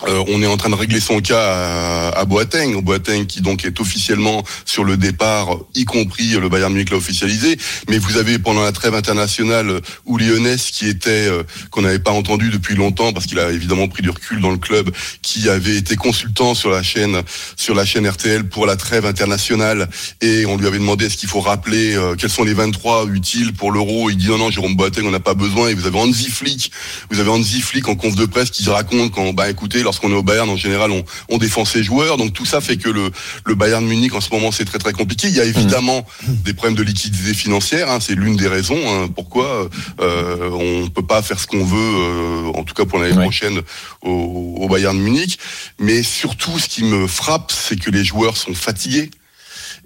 [0.08, 3.66] euh, on est en train de régler son cas à, à Boateng, Boateng qui donc
[3.66, 7.58] est officiellement sur le départ, y compris le Bayern Munich l'a officialisé.
[7.90, 12.50] Mais vous avez pendant la trêve internationale Hoeneß qui était euh, qu'on n'avait pas entendu
[12.50, 14.90] depuis longtemps parce qu'il a évidemment pris du recul dans le club,
[15.22, 17.22] qui avait été consultant sur la chaîne
[17.56, 19.90] sur la chaîne RTL pour la trêve internationale
[20.22, 23.54] et on lui avait demandé est-ce qu'il faut rappeler euh, quels sont les 23 utiles
[23.54, 24.10] pour l'Euro?
[24.10, 26.72] Il dit non non Jérôme Boateng on n'a pas besoin et vous avez Hansi Flick,
[27.10, 30.18] vous avez Hansi Flick en conf de presse qui raconte quand bah écoutez lorsqu'on est
[30.18, 33.12] au Bayern en général on, on défend ses joueurs donc tout ça fait que le
[33.46, 35.28] le Bayern Munich en ce moment c'est très très compliqué.
[35.28, 39.08] Il y a évidemment des problèmes de liquidité financière, hein, c'est l'une des raisons hein,
[39.14, 39.70] pourquoi
[40.02, 43.24] euh, on peut pas faire ce qu'on veut euh, en tout cas pour l'année Ouais.
[43.24, 43.60] prochaine
[44.02, 45.38] au, au Bayern Munich.
[45.80, 49.12] Mais surtout ce qui me frappe c'est que les joueurs sont fatigués.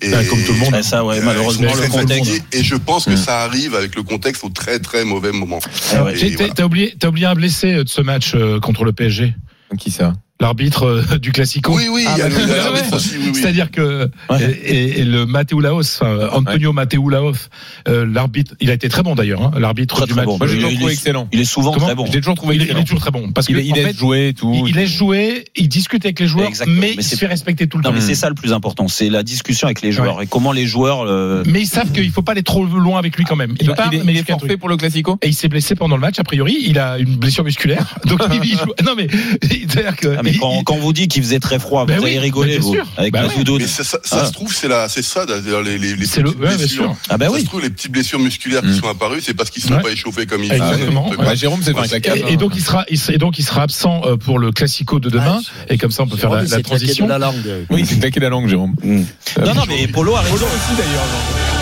[0.01, 0.73] Et Bah, comme tout le monde.
[0.73, 2.31] Ouais, ça, ouais, euh, malheureusement, le contexte.
[2.53, 3.17] Et je pense que Mm.
[3.17, 5.59] ça arrive avec le contexte au très très mauvais moment.
[5.91, 6.13] Ah ouais.
[6.13, 6.65] T'as voilà.
[6.65, 9.33] oublié, un blessé euh, de ce match euh, contre le PSG.
[9.75, 10.13] Qui ça?
[10.39, 11.75] L'arbitre euh, du Classico.
[11.75, 12.95] Oui, oui, il y a Ah, le- bah, ouais, ouais.
[12.95, 13.39] aussi, oui, oui.
[13.41, 14.59] C'est-à-dire que Ouais.
[14.63, 17.49] et, le Matteo Laos, enfin, Antonio Matteo Laos,
[17.87, 20.25] euh, l'arbitre, il a été très bon d'ailleurs, hein, l'arbitre du très match.
[20.25, 20.37] bon.
[20.37, 21.27] Moi, trouvé est- excellent.
[21.31, 22.05] Il est souvent Comment très bon.
[22.05, 22.81] Je l'ai toujours trouvé Il, est- il excellent.
[22.81, 24.53] est toujours très bon parce Il, que il laisse fait, jouer et tout.
[24.55, 26.81] il, il laisse jouer, il discute avec les joueurs, Exactement.
[26.81, 27.95] mais, Mais il se fait respecter tout le Non, temps.
[27.95, 30.25] mais c'est ça le plus important, c'est la discussion avec les joueurs Ouais.
[30.25, 31.01] et comment les joueurs.
[31.07, 33.55] euh, Mais ils savent qu'il faut pas aller trop loin avec lui quand même.
[33.59, 35.33] Il part, il est, mais il est jusqu'à un forfait pour le Classico Et il
[35.33, 36.57] s'est blessé pendant le match, a priori.
[36.67, 37.95] Il a une blessure musculaire.
[38.05, 38.73] Donc il joue.
[38.85, 39.07] Non mais,
[39.41, 40.26] c'est-à-dire que.
[40.27, 42.55] Ah, mais il- quand, vous dit qu'il faisait très froid, Ben vous oui, allez rigoler,
[42.57, 43.43] ben vous, avec Ben oui.
[43.59, 44.25] Mais ça, ça, ça Ah.
[44.27, 46.83] se trouve, c'est la, c'est ça, d'ailleurs, les, les, les C'est le- petites ouais, blessures.
[46.83, 46.95] sûr.
[47.09, 47.41] Ah ben ça oui.
[47.41, 48.79] se trouve, les petites blessures musculaires qui Mm.
[48.81, 49.81] sont apparues, c'est parce qu'ils ne sont Ouais.
[49.83, 51.09] pas échauffés comme il Exactement.
[51.09, 51.17] Ouais.
[51.17, 51.71] Bah, Jérôme, c'est.
[52.07, 55.09] Et, et donc il sera, et donc il sera absent euh, pour le classico de
[55.09, 55.39] demain.
[55.69, 57.07] et comme ça on peut faire la, la transition.
[57.07, 57.35] la langue.
[57.69, 58.75] Oui, c'est claqué la langue, Jérôme.
[58.83, 59.01] Mm.
[59.45, 60.35] Non, non, mais Polo a raison.
[60.35, 61.56] aussi d'ailleurs.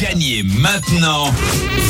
[0.00, 1.30] Gagnez maintenant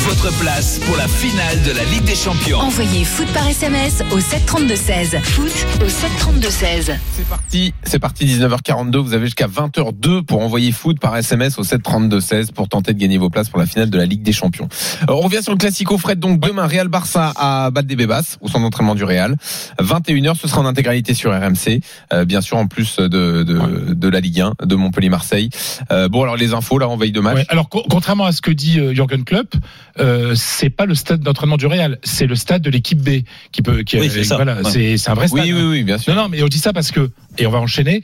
[0.05, 2.59] votre place pour la finale de la Ligue des Champions.
[2.59, 5.21] Envoyez foot par SMS au 732-16.
[5.21, 5.51] Foot
[5.81, 6.95] au 732-16.
[7.15, 8.97] C'est parti, c'est parti 19h42.
[8.97, 13.17] Vous avez jusqu'à 20h02 pour envoyer foot par SMS au 732-16 pour tenter de gagner
[13.17, 14.67] vos places pour la finale de la Ligue des Champions.
[15.03, 16.19] Euh, on revient sur le Classico Fred.
[16.19, 19.35] Donc demain, Real Barça à Bad des Bébas au centre d'entraînement du Real.
[19.79, 21.81] 21h, ce sera en intégralité sur RMC.
[22.13, 25.49] Euh, bien sûr, en plus de, de, de la Ligue 1, de Montpellier-Marseille.
[25.91, 27.30] Euh, bon, alors les infos, là, en veille de match.
[27.35, 29.55] Ouais, alors co- contrairement à ce que dit euh, Jürgen Klopp,
[29.99, 33.61] euh, c'est pas le stade d'entraînement du Real, c'est le stade de l'équipe B qui
[33.61, 33.83] peut.
[33.83, 34.23] Qui, Oui, c'est.
[34.35, 34.69] Voilà, Ouais.
[34.71, 35.41] c'est c'est un vrai stade.
[35.43, 36.13] Oui, oui, oui, bien sûr.
[36.15, 38.03] Non, non, mais on dit ça parce que, et on va enchaîner,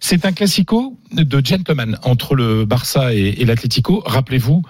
[0.00, 4.02] c'est un classico de gentleman entre le Barça et, et l'Atlético.
[4.06, 4.62] Rappelez-vous,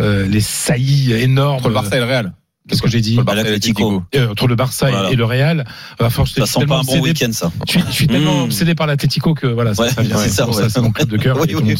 [0.00, 1.56] euh, les saillies énormes.
[1.56, 2.32] Entre le Barça et le Real.
[2.70, 4.02] Qu'est-ce que j'ai dit Bah, l'Atlético.
[4.14, 5.10] Euh, entre le Barça et- Voilà.
[5.10, 5.64] et, le Real.
[5.98, 7.52] À force, je Ça suis sent tellement pas un bon obsédé- week-end, ça.
[7.66, 8.44] Je suis, je suis tellement Mmh.
[8.44, 10.16] obsédé par l'Atlético que voilà, ça, Ouais, ça vient.
[10.18, 10.68] c'est ça, ouais.
[10.68, 11.36] c'est mon club de cœur.
[11.40, 11.74] Oui, oui.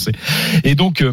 [0.64, 1.12] Et donc, euh,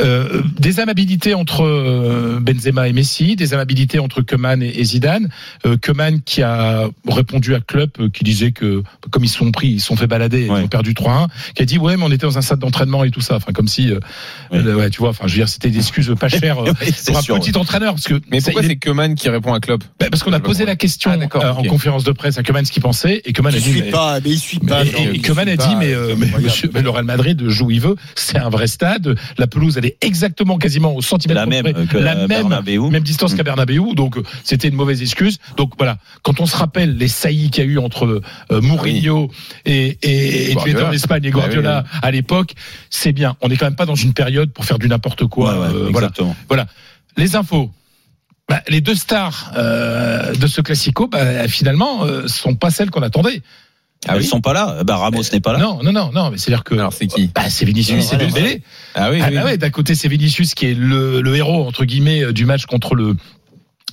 [0.00, 5.28] euh, des amabilités entre euh, Benzema et Messi, des amabilités entre Keman et, et Zidane.
[5.66, 9.50] Euh, Keman qui a répondu à Club, euh, qui disait que comme ils se sont
[9.50, 12.04] pris, ils se sont fait balader, ils ont perdu 3-1, qui a dit ouais, mais
[12.04, 13.36] on était dans un stade d'entraînement et tout ça.
[13.36, 13.98] Enfin, comme si, euh,
[14.52, 16.72] euh, ouais, tu vois, enfin, je veux dire, c'était des excuses pas chères euh,
[17.06, 19.82] pour un sûr, petit entraîneur, parce que Mais pourquoi c'est Keman qui répond à Klopp
[19.98, 22.42] bah, parce qu'on a posé la question Ah, d'accord, euh, en conférence de presse à
[22.42, 24.58] Keman ce qu'il pensait et Keman a Il dit suit mais- pas, mais il suit
[24.58, 24.84] pas.
[24.84, 27.66] et- non, et, a pas, dit mais, euh, mais monsieur, mais le Real Madrid joue
[27.66, 31.40] où il veut, c'est un vrai stade, la pelouse elle est exactement quasiment au centimètre
[31.40, 32.88] La même près, que la même Bernabéu.
[32.90, 33.36] même distance Mm.
[33.36, 35.38] qu'à Bernabéu donc euh, c'était une mauvaise excuse.
[35.56, 39.30] Donc voilà, quand on se rappelle les saillies qu'il y a eu entre euh, Mourinho
[39.64, 40.78] et et, et Guardiola.
[40.80, 42.52] Twitter d'Espagne et Guardiola Ah à l'époque,
[42.90, 43.36] c'est bien.
[43.40, 45.54] On n'est quand même pas dans une période pour faire du n'importe quoi.
[45.54, 46.30] Ouais, ouais, euh.
[46.48, 46.66] Voilà.
[47.16, 47.70] Les infos.
[48.48, 53.02] Bah, les deux stars euh, de ce classico, bah, finalement, euh, sont pas celles qu'on
[53.02, 53.42] attendait.
[54.08, 54.84] Elles sont pas là.
[54.84, 55.58] Bah, Ramos n'est pas là.
[55.58, 56.30] Non, non, non, non.
[56.30, 56.74] Mais c'est à dire que.
[56.74, 58.62] Alors c'est qui Bah, c'est Vinicius, c'est Dembélé.
[58.94, 59.34] Ah oui, Ah oui.
[59.36, 62.44] bah ouais, d'un côté c'est Vinicius qui est le, le héros entre guillemets euh, du
[62.44, 63.16] match contre le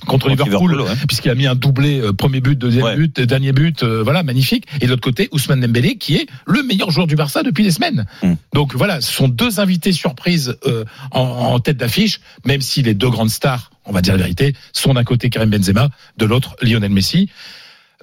[0.06, 1.06] contre, Liverpool, Liverpool, ouais.
[1.08, 2.94] puisqu'il a mis un doublé euh, premier but, deuxième Ouais.
[2.96, 4.66] but, euh, dernier but, euh, voilà magnifique.
[4.80, 7.70] Et de l'autre côté Ousmane Dembélé qui est le meilleur joueur du Barça depuis des
[7.70, 8.04] semaines.
[8.22, 8.34] Mm.
[8.52, 12.92] Donc voilà, ce sont deux invités surprises euh, en, en tête d'affiche, même si les
[12.94, 16.56] deux grandes stars, on va dire la vérité, sont d'un côté Karim Benzema, de l'autre
[16.62, 17.28] Lionel Messi.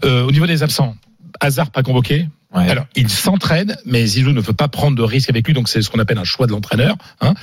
[0.03, 0.95] Euh, au niveau des absents,
[1.39, 2.27] Hazard pas convoqué.
[2.53, 2.69] Ouais.
[2.69, 5.81] Alors, il s'entraîne, mais Zizou ne veut pas prendre de risque avec lui, donc c'est
[5.81, 6.95] ce qu'on appelle un choix de l'entraîneur.
[7.21, 7.33] Hein.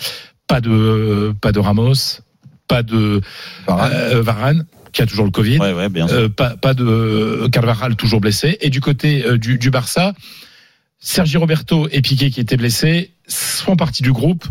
[0.47, 2.21] Pas de, pas de Ramos,
[2.69, 3.21] pas de
[3.67, 3.93] Varane.
[3.93, 5.59] euh, Varane, qui a toujours le Covid.
[5.59, 6.17] Ouais, ouais, bien sûr.
[6.17, 8.59] Euh, pas, pas de Carvajal toujours blessé.
[8.61, 10.13] Et du côté euh, du, du Barça,
[10.99, 14.45] Sergi Roberto et Piqué qui étaient blessés font partie du groupe.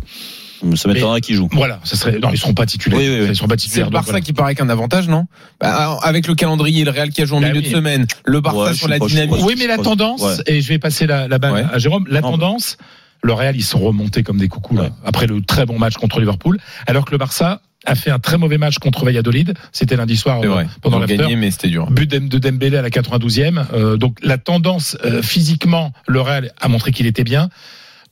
[0.75, 1.47] Ça m'étonnerait qu'il joue.
[1.53, 2.99] Voilà, ça serait non, ils seront pas titulaires.
[2.99, 3.27] Oui, oui, oui.
[3.29, 3.85] Ils seront pas C'est titulaires.
[3.87, 4.21] le donc Barça voilà.
[4.25, 5.25] qui paraît qu'un avantage, non?
[5.59, 7.65] Bah, Avec le calendrier, le Real qui a joué en Bah milieu oui.
[7.69, 9.43] de semaine, le Barça Ouais, sur la dynamique.
[9.43, 10.35] Oui, mais la tendance, Ouais.
[10.47, 11.65] et je vais passer la, la balle Ouais.
[11.71, 12.37] à Jérôme, la Non, bah.
[12.37, 12.77] tendance,
[13.23, 16.19] le Real, ils sont remontés comme des coucous, là, après le très bon match contre
[16.19, 20.17] Liverpool, alors que le Barça a fait un très mauvais match contre Valladolid, c'était lundi
[20.17, 20.67] soir C'est euh, vrai.
[20.81, 21.17] pendant l'after.
[21.17, 21.89] gagné, mais c'était dur.
[21.91, 23.65] But de Dembélé à la 92e.
[23.73, 27.49] euh, donc la tendance euh, physiquement, le Real a montré qu'il était bien.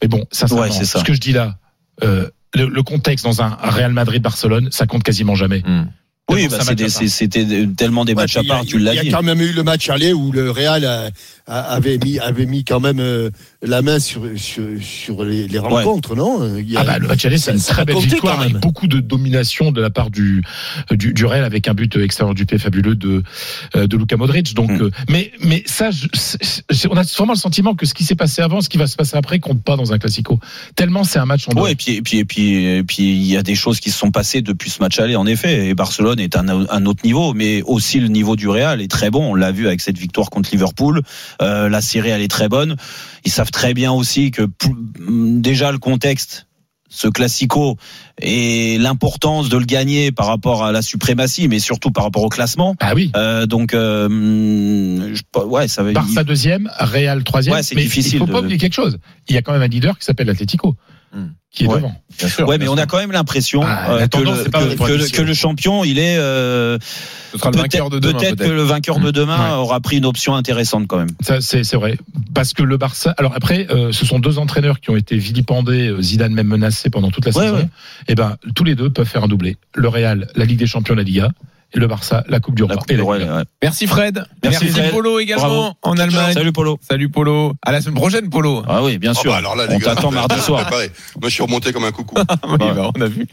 [0.02, 1.00] Mais bon, sincèrement, Ouais, c'est ça.
[1.00, 1.56] ce que je dis là,
[2.04, 5.62] euh, le, le contexte dans un Real Madrid-Barcelone, ça compte quasiment jamais.
[5.66, 5.86] Hmm.
[6.32, 9.06] Oui, bah, c'était tellement des Ouais, matchs à il part, tu l'as Il dit.
[9.08, 11.10] y a quand même eu le match aller où le Real a-
[11.48, 13.30] avait mis, avait mis quand même euh,
[13.62, 16.58] la main sur, sur, sur les, les rencontres, non?
[16.58, 18.42] Il y a- Ah bah, le match aller, c'est une très a belle victoire quand
[18.42, 18.62] avec même.
[18.62, 20.44] beaucoup de domination de la part du
[20.92, 23.24] du, du Real avec un but extérieur du pied fabuleux de
[23.76, 24.54] euh, de Luka Modric.
[24.56, 28.16] Donc, euh, mais mais ça, je- on a vraiment le sentiment que ce qui s'est
[28.16, 30.40] passé avant, ce qui va se passer après, compte pas dans un classico.
[30.76, 33.24] Tellement c'est un match en Ouais, et puis, et puis, et puis, et puis, il
[33.26, 35.68] y a des choses qui se sont passées depuis ce match aller, en effet.
[35.68, 39.10] Et Barcelone est un, un autre niveau, mais aussi le niveau du Real est très
[39.12, 39.32] bon.
[39.32, 41.02] On l'a vu avec cette victoire contre Liverpool.
[41.42, 42.76] Euh, la série, elle est très bonne.
[43.26, 44.74] Ils savent très bien aussi que plus-
[45.42, 46.48] déjà le contexte,
[46.88, 47.78] ce classico
[48.22, 52.30] et l'importance de le gagner par rapport à la suprématie, mais surtout par rapport au
[52.30, 52.76] classement.
[52.80, 53.12] Ah oui.
[53.18, 55.92] Euh, donc, euh, je- ouais, ça va.
[55.92, 57.56] Barça deuxième, Real troisième.
[57.56, 58.98] Ouais, c'est difficile Il faut de- pas oublier quelque chose.
[59.28, 60.76] Il y a quand même un leader qui s'appelle l'Atlético.
[61.52, 61.76] Qui est Ouais.
[61.78, 61.96] devant.
[62.20, 62.48] Bien sûr.
[62.48, 65.34] Ouais, mais on a quand même l'impression Ah, euh, que, le, pas que- que que
[65.34, 66.78] champion, il est euh,
[67.32, 69.56] Ce sera le vainqueur de peut-être demain, peut-être que le vainqueur de demain Ouais.
[69.58, 71.12] aura pris une option intéressante quand même.
[71.22, 71.98] Ça, c'est vrai.
[72.34, 73.14] Parce que le Barça.
[73.18, 77.10] Alors après, euh, ce sont deux entraîneurs qui ont été vilipendés, Zidane même menacé pendant
[77.12, 77.56] toute la Ouais, saison.
[77.58, 77.70] ouais.
[78.10, 79.56] Et ben, tous les deux peuvent faire un doublé.
[79.76, 81.30] Le Real, la Ligue des Champions, la Liga.
[81.76, 82.78] Le Barça, la Coupe du La Roi.
[82.78, 83.44] Coupe et du la Roi, ouais.
[83.62, 84.24] Merci Fred.
[84.44, 84.92] Merci, Fred.
[84.92, 85.74] Polo également Bravo.
[85.84, 86.34] en Allemagne.
[86.34, 86.80] Salut Polo.
[86.90, 87.54] Salut Polo.
[87.62, 88.64] À la semaine prochaine Polo.
[88.68, 89.32] Ah oui, bien Ah sûr.
[89.32, 90.62] bah alors là, les On t'attend mardi soir.
[90.62, 90.90] préparé.
[91.20, 92.16] Moi, je suis remonté comme un coucou.
[92.48, 93.28] Oui, bah, on a vu.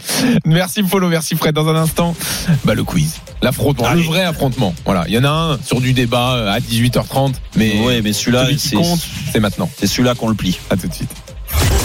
[0.45, 1.55] Merci Polo, merci Fred.
[1.55, 2.17] Dans un instant,
[2.65, 3.21] bah, le quiz.
[3.43, 4.75] L'affrontement, le vrai affrontement.
[4.85, 5.05] Voilà.
[5.07, 7.35] Il y en a un sur du débat euh, à 18h30.
[7.57, 9.01] Mais, Ouais, mais celui-là, celui qui c'est- compte,
[9.33, 9.71] c'est maintenant.
[9.79, 10.59] C'est celui-là qu'on le plie.
[10.71, 11.11] À tout de suite.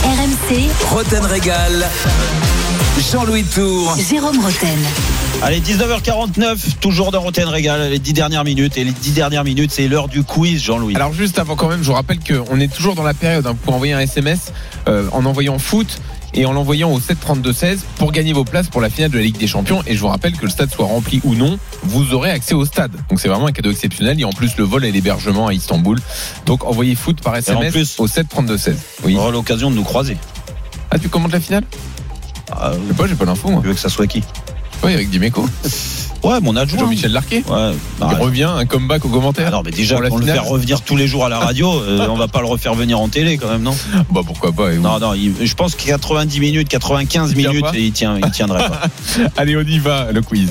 [0.03, 1.85] RMC, Roten Régal.
[2.99, 3.95] Jean-Louis Tour.
[4.09, 4.77] Jérôme Roten.
[5.43, 8.75] Allez, 19h49, toujours dans Roten Régal, les 10 dernières minutes.
[8.77, 10.95] Et les 10 dernières minutes, c'est l'heure du quiz, Jean-Louis.
[10.95, 13.55] Alors juste avant quand même, je vous rappelle qu'on est toujours dans la période hein,
[13.63, 14.51] pour envoyer un SMS
[14.87, 16.01] euh, en envoyant foot
[16.33, 19.37] et en l'envoyant au 732-16 pour gagner vos places pour la finale de la Ligue
[19.37, 19.83] des Champions.
[19.85, 22.65] Et je vous rappelle que le stade soit rempli ou non, vous aurez accès au
[22.65, 22.91] stade.
[23.09, 24.17] Donc c'est vraiment un cadeau exceptionnel.
[24.17, 25.99] Il y a en plus le vol et l'hébergement à Istanbul.
[26.47, 28.73] Donc envoyez foot par SMS plus- au 732-16.
[29.03, 29.15] Oui.
[29.15, 30.17] On aura l'occasion de nous croiser.
[30.89, 31.63] Ah tu commentes la finale?
[32.51, 33.61] Ah, Je sais pas, j'ai pas l'info moi.
[33.61, 34.23] tu veux que ça soit qui?
[34.83, 35.47] Ouais, Eric Dimeco.
[36.23, 36.79] Ouais, mon adjoint.
[36.79, 37.43] Jean-Michel Larquet.
[37.47, 39.45] Ouais, bah, Il revient, un comeback au commentaire.
[39.49, 40.39] Ah non, mais déjà, Pour la on le finale.
[40.39, 42.99] faire revenir tous les jours à la radio, euh, on va pas le refaire venir
[42.99, 43.75] en télé quand même, non?
[44.11, 44.71] Bah pourquoi pas.
[44.73, 44.81] et oui.
[44.81, 47.91] Non, non, il- je pense que 90 minutes, 95 Il tient minutes, pas et il,
[47.91, 48.81] tient, il tiendrait pas.
[49.37, 50.49] Allez, on y va, le quiz.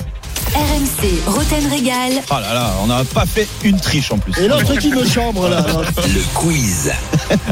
[0.55, 2.13] RMC Roten Régal.
[2.31, 4.33] Oh là là, on n'a pas fait une triche en plus.
[4.41, 5.63] Et l'autre qui me chambre là.
[6.07, 6.91] Le quiz.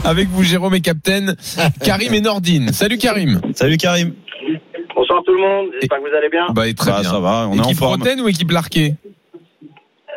[0.05, 1.33] Avec vous, Jérôme et Captain,
[1.83, 2.71] Karim et Nordine.
[2.71, 3.41] Salut Karim.
[3.53, 4.13] Salut Karim.
[5.35, 6.47] Le monde, j'espère que vous allez bien.
[6.51, 7.09] Bah, et très Bah, bien.
[7.09, 8.01] ça va, on est en équipe forme.
[8.01, 8.95] Ou équipe Larquet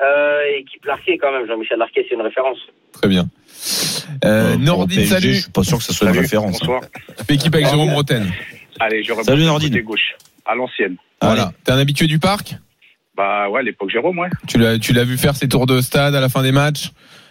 [0.02, 2.58] Euh, équipe Larquet quand même, Jean-Michel Larquet, c'est une référence.
[2.92, 3.26] Très bien.
[4.24, 5.34] Euh, Euh, Nordine, PSG, salut.
[5.34, 6.56] Je suis pas sûr que ça soit une Salut, référence.
[6.56, 6.66] hein.
[6.66, 6.80] Bonsoir.
[7.28, 8.30] Équipe avec Jérôme Roten.
[8.80, 9.70] Allez, je rebondis Salut, Nordine.
[9.70, 10.14] côté gauche,
[10.46, 10.96] à l'ancienne.
[11.20, 11.52] Voilà.
[11.64, 12.54] T'es un habitué du parc
[13.16, 14.28] Bah ouais, l'époque Jérôme, ouais.
[14.46, 16.90] Tu l'as, tu l'as vu faire ses tours de stade à la fin des matchs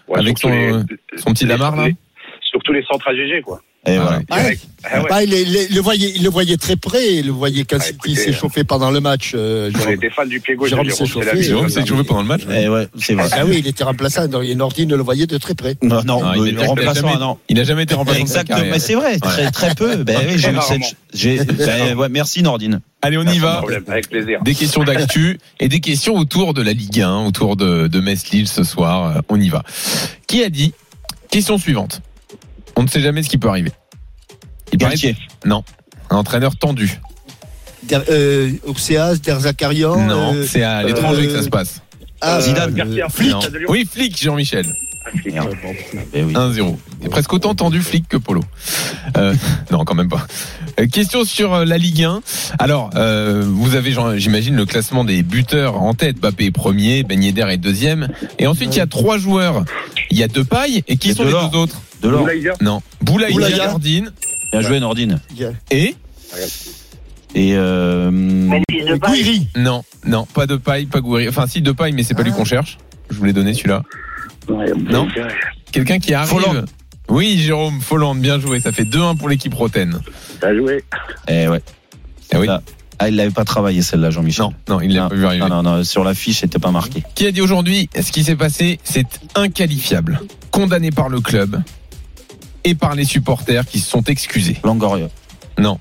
[0.10, 0.72] Ouais, Avec son, les-
[1.18, 1.96] son petit les- Lamar, là les-
[2.42, 3.62] Surtout les centres à GG, quoi.
[3.86, 4.18] Et Ah voilà.
[4.18, 4.24] ouais.
[4.30, 4.64] Ah, Direct.
[4.84, 5.10] Ah ouais.
[5.10, 7.78] bah, il, il- il le voyait, il le voyait très près, il le voyait quand
[7.80, 9.32] Ah, il s'est chauffé pendant le match.
[9.34, 9.94] euh, On Jérôme.
[9.94, 11.42] était fan du pied gauche Jérôme s'est chauffé.
[11.42, 12.42] Jérôme s'est joué pendant le match.
[12.54, 13.30] Et ouais, c'est vrai.
[13.32, 15.76] Ah oui, il était remplaçant, et Nordine le voyait de très près.
[15.82, 17.38] Non, non, Ah, il était- il a remplaçant, jamais- non.
[17.48, 18.20] Il a jamais été remplaçant.
[18.20, 19.96] Exactement, mais c'est vrai, très, très peu.
[20.04, 20.62] Ben oui, j'ai eu Rarement.
[20.86, 20.96] cette.
[21.14, 22.82] j'ai- ben ouais, merci Nordine.
[23.02, 23.58] Allez, on y va.
[23.58, 24.42] problème, Avec plaisir.
[24.44, 28.48] Des questions d'actu et des questions autour de la Ligue 1, autour de, de Metz-Lille
[28.50, 29.18] ce soir.
[29.18, 29.64] Euh, On y va.
[30.28, 30.74] Qui a dit?
[31.30, 32.02] Question suivante.
[32.78, 33.72] On ne sait jamais ce qui peut arriver.
[34.72, 35.16] Il paraît-.
[35.46, 35.64] Non.
[36.10, 37.02] Un entraîneur tendu.
[37.84, 39.98] Der, euh, Urseas, Der Zakarian.
[40.06, 41.82] non, euh, c'est à l'étranger euh, que ça se passe.
[42.22, 42.80] ah, Zidane.
[42.80, 43.40] Euh, Lyon.
[43.68, 44.66] Oui, flic, Jean-Michel.
[45.26, 45.56] Merde.
[46.14, 46.34] Ben oui.
[46.34, 46.76] 1-0.
[47.02, 48.44] C'est presque autant tendu flic que Polo.
[49.16, 49.34] Euh,
[49.72, 50.28] non, quand même pas.
[50.80, 52.22] Euh, question sur euh, la Ligue 1.
[52.60, 56.20] Alors, euh, vous avez, j'imagine, le classement des buteurs en tête.
[56.20, 58.10] Bappé est premier, Ben Yedder est deuxième.
[58.38, 59.64] Et ensuite, il y a trois joueurs.
[60.12, 60.84] Il y a deux pailles.
[60.90, 61.82] Et qui Et sont les deux autres?
[62.02, 62.22] De l'or.
[62.22, 62.54] Boulaïda.
[62.62, 62.82] Non.
[63.02, 63.68] Boulaïda, Boulaïda.
[63.68, 64.12] Nordine.
[64.52, 65.20] Bien joué Nordine.
[65.72, 65.96] Et
[67.36, 68.10] Et euh.
[69.12, 69.48] Guiri.
[69.56, 71.28] Non, non, pas de paille, pas Gouiri.
[71.30, 72.78] Enfin, si, de paille, mais c'est pas lui qu'on cherche.
[73.10, 73.84] Je vous l'ai donné celui-là.
[74.50, 75.08] Non
[75.72, 76.30] Quelqu'un qui arrive.
[76.30, 76.66] Folland.
[77.10, 78.60] Oui, Jérôme, Folland, bien joué.
[78.60, 80.00] Ça fait 2-1 pour l'équipe Roten.
[80.40, 80.84] T'as joué.
[81.28, 81.62] eh ouais.
[82.34, 82.48] Eh oui.
[83.00, 84.46] Ah, il l'avait pas travaillé celle-là, Jean-Michel.
[84.46, 85.42] Non, non, il l'a pas vu arriver.
[85.48, 87.04] non, non, non, sur la fiche, c'était pas marqué.
[87.14, 90.20] Qui a dit aujourd'hui ce qui s'est passé, c'est inqualifiable,
[90.50, 91.62] condamné par le club
[92.68, 94.58] et par les supporters qui se sont excusés.
[94.64, 95.08] Longoria.
[95.58, 95.80] Non.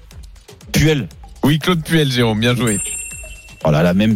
[0.73, 1.09] Puel.
[1.43, 2.79] Oui, Claude Puel, Jérôme, bien joué.
[3.65, 4.15] Oh là là, même,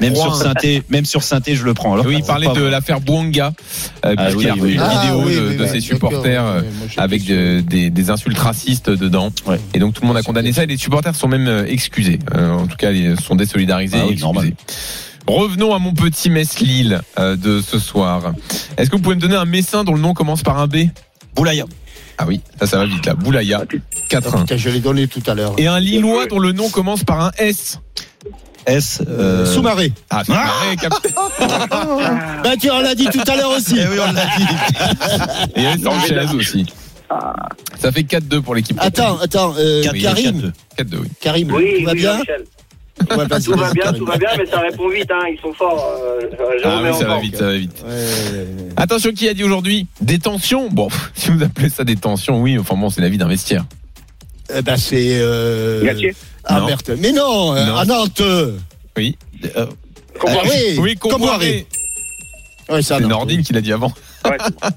[0.00, 1.94] même sur synthé, même sur synthé, je le prends.
[1.94, 3.52] Alors, oui, il parlait de l'affaire Bouanga,
[4.04, 4.72] euh, Ah puisqu'il oui, a reçu oui.
[4.74, 8.90] une Ah, vidéo oui, de, ses supporters euh, moi, avec de- des, des insultes racistes
[8.90, 9.30] dedans.
[9.46, 9.58] Ouais.
[9.72, 12.18] Et donc tout le monde a condamné ça et les supporters sont même euh, excusés.
[12.34, 14.24] Euh, en tout cas, ils sont désolidarisés Ah et oui, excusés.
[14.24, 14.52] normal.
[15.26, 18.34] Revenons à mon petit Metz-Lille euh, de ce soir.
[18.76, 20.88] Est-ce que vous pouvez me donner un Messin dont le nom commence par un B?
[21.34, 21.64] Boulaya.
[22.18, 23.14] Ah oui, ça, ça va vite là.
[23.14, 23.62] Boulaya,
[24.10, 24.40] 4-1.
[24.42, 25.54] Putain, je l'ai donné tout à l'heure.
[25.58, 27.78] Et un Lillois dont le nom commence par un S.
[28.66, 29.00] S.
[29.06, 29.46] Euh.
[29.46, 29.92] Soumaré.
[30.10, 31.12] Ah, pareil, capitaine.
[32.42, 33.76] Ben, tu en l'as dit tout à l'heure aussi.
[33.78, 35.60] Eh oui, on l'a dit.
[35.60, 36.66] Et avait Sanchez aussi.
[37.78, 38.76] Ça fait 4-2 pour l'équipe.
[38.80, 40.52] Attends, attends, euh, Quatre- Karim.
[40.76, 41.08] 4-2, oui.
[41.20, 42.18] Karim, Oui, tout va oui, bien.
[42.98, 45.20] Tout va bien, tout va bien, mais ça répond vite, hein.
[45.30, 45.84] Ils sont forts.
[46.02, 46.20] euh,
[46.64, 47.84] Ah oui, ça va vite, ça va vite.
[47.86, 48.68] Ouais, ouais, ouais.
[48.76, 52.88] Attention, qui a dit aujourd'hui Détention Bon, si vous appelez ça détention, oui, enfin bon,
[52.90, 53.64] c'est la vie d'un vestiaire.
[54.56, 55.18] Eh ben, c'est.
[55.20, 55.84] Euh...
[56.44, 56.66] Ah, Non.
[56.66, 56.96] merde.
[56.98, 57.76] Mais non, euh, Non.
[57.76, 58.22] à Nantes.
[58.96, 59.18] Oui.
[59.56, 59.66] Euh,
[60.24, 61.66] oui, Oui, Comboiré.
[62.68, 62.98] Ouais, c'est.
[63.00, 63.92] Nordine qui l'a dit avant.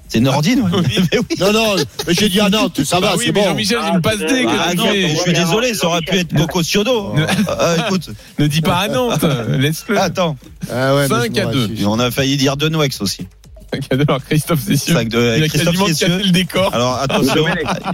[0.07, 0.61] C'est Nordine.
[0.61, 1.19] ouais.
[1.39, 1.75] Non, non,
[2.07, 3.47] mais j'ai dit à Nantes, ça va, Bah oui, c'est mais bon.
[3.47, 5.09] Jean-Michel, j'ai une passe D que Ah fais.
[5.09, 7.13] je suis désolé, ça aurait pu être Coco Ciodo.
[7.15, 9.23] Ne- Euh, écoute, Ne dis pas à Nantes,
[9.57, 9.99] laisse-le.
[9.99, 10.35] attends,
[10.71, 11.67] Ah ouais, mais Cinq je me à deux.
[11.71, 11.89] rassure.
[11.91, 13.27] on a failli dire de Noex aussi.
[13.91, 14.93] Alors, Christophe Cessieux.
[14.93, 16.07] Sac de Il a Christophe quasiment Cessieux.
[16.07, 16.73] cassé le décor.
[16.73, 17.45] Alors attention,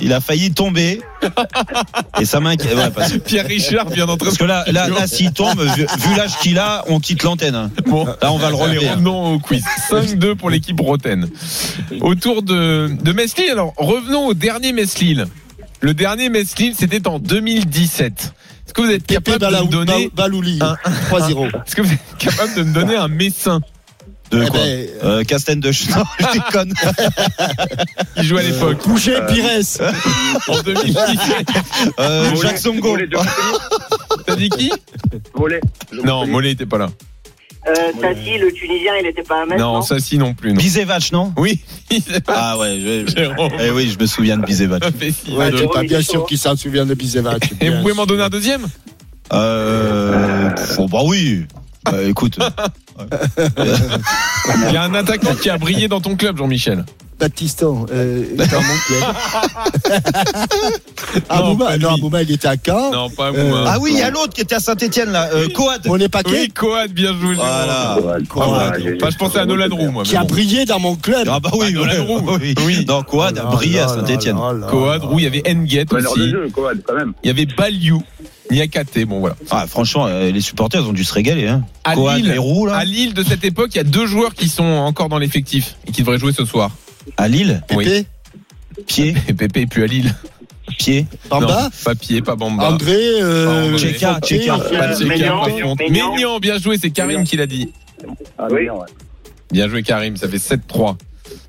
[0.01, 1.01] il a failli tomber
[2.19, 2.76] et ça m'inquiète.
[2.76, 4.26] Ouais, parce, Pierre Richard vient d'entrer.
[4.28, 7.69] parce que là, là, là s'il tombe, vu, vu l'âge qu'il a, on quitte l'antenne.
[7.88, 8.88] Bon, Là, on va le relever.
[8.88, 8.93] hein.
[8.93, 9.63] revenons au quiz.
[9.89, 11.28] 5-2 pour l'équipe Roten.
[12.01, 13.51] Autour de, de.
[13.51, 15.26] Alors, revenons au dernier Metz-Lille.
[15.82, 18.34] Le dernier Metz-Lille, c'était en 2017.
[18.65, 20.09] Est-ce que vous êtes capable de me donner
[20.61, 20.76] un-
[21.09, 21.47] 3-0.
[21.47, 23.61] Est-ce que vous êtes capable de me donner un Messin?
[24.36, 26.74] De Eh quoi ben, euh, Castagne de Ch- Non, je déconne.
[28.18, 29.46] qui jouait à l'époque Couché, Pires.
[30.48, 31.48] en 2017
[32.00, 32.98] Euh, Jacques Songo.
[32.98, 33.10] De.
[34.26, 34.72] T'as dit qui?
[35.38, 35.62] Mollet.
[35.92, 36.26] de Non.
[36.28, 36.90] Mollet était pas là.
[37.68, 39.82] Euh, Tassi, le Tunisien, il était pas un mètre, Non, non?
[39.82, 40.52] ça si non plus.
[40.54, 40.58] Non.
[40.58, 41.34] Bizevac, non?
[41.36, 41.62] Oui,
[42.28, 43.50] Ah ouais, je, Jérôme.
[43.60, 44.84] eh oui, je me souviens de Bizevac.
[45.02, 47.54] Six Ouais, à t'es pas bien sûr qu'il s'en souvient de Bizevac.
[47.62, 48.68] Et vous pouvez m'en donner un deuxième?
[49.34, 51.46] Euh, pff, oh, bah oui.
[51.86, 52.38] Bah, écoute,
[54.68, 56.86] Il y a un attaquant qui a brillé dans ton club, Jean-Michel.
[57.18, 57.86] Baptiston.
[57.94, 59.04] Euh, dans mon club.
[61.30, 61.94] Abouma, pas non.
[61.94, 62.92] Abouma, il était à Caen.
[62.92, 63.32] Non, pas.
[63.32, 65.84] Euh, ah oui, il y a l'autre qui était à Saint-Etienne là, euh, Coad.
[65.86, 66.32] On est paquet.
[66.32, 67.36] Oui, Coad, bien joué.
[67.36, 67.98] Voilà.
[68.28, 68.44] Coad.
[69.02, 70.04] Ah, je pensais à Nolan Roux, moi.
[70.04, 71.26] Qui a brillé dans mon club.
[71.32, 72.38] Ah bah oui, Nolan ouais, Roux.
[72.42, 72.54] oui.
[72.66, 72.86] Oui.
[72.86, 74.38] Non, Coad a Oh là brillé à là Saint-Etienne.
[74.70, 75.04] Coad.
[75.06, 76.30] Roux, il y avait Nguet Meneur de aussi.
[76.32, 77.14] jeu, Coad, quand même.
[77.24, 78.04] Il y avait Baliou.
[78.52, 79.36] Niakate, bon voilà.
[79.50, 81.48] Ah, franchement, euh, les supporters ils ont dû se régaler.
[81.48, 81.64] Hein.
[81.84, 82.34] À Lille,
[82.68, 82.76] là.
[82.78, 85.76] à Lille de cette époque, il y a deux joueurs qui sont encore dans l'effectif
[85.88, 86.72] et qui devraient jouer ce soir.
[87.18, 88.06] À Lille, Oui.
[88.88, 90.14] pied, Et Pépé plus à Lille.
[90.78, 91.06] pied?
[91.30, 91.64] Bamba?
[91.64, 92.72] Non, pas pied, pas Bamba.
[92.72, 93.96] André, euh, André.
[94.02, 95.06] Euh.
[95.06, 95.76] Maignan.
[95.89, 97.72] Maignan, bien joué, c'est Karim qui l'a dit.
[98.38, 98.68] Ah, Oui.
[99.52, 100.98] Bien joué Karim, ça fait 7-3.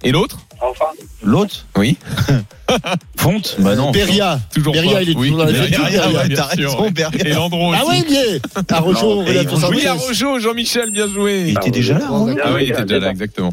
[0.03, 0.86] Et l'autre Enfin.
[1.22, 1.97] L'autre, Oui.
[3.16, 3.57] Fonte.
[3.59, 3.90] Bah non.
[3.92, 4.40] Beria.
[4.55, 5.03] Toujours Beria, pas.
[5.03, 6.18] il est Oui, toujours dans Beria, l'effectif, Beria, Beria.
[6.22, 6.90] ouais, bien T'as sûr, raison, ouais.
[6.90, 7.24] Beria.
[7.26, 7.97] Et Landreau Ah aussi.
[8.01, 8.64] oui, bien.
[8.76, 9.90] À Rojo, Non, et Oui, à 73.
[10.01, 11.44] Rojo, Jean-Michel, bien joué.
[11.49, 12.09] Il était déjà là.
[12.11, 12.34] hein.
[12.42, 13.53] Ah oui, il était déjà là, exactement.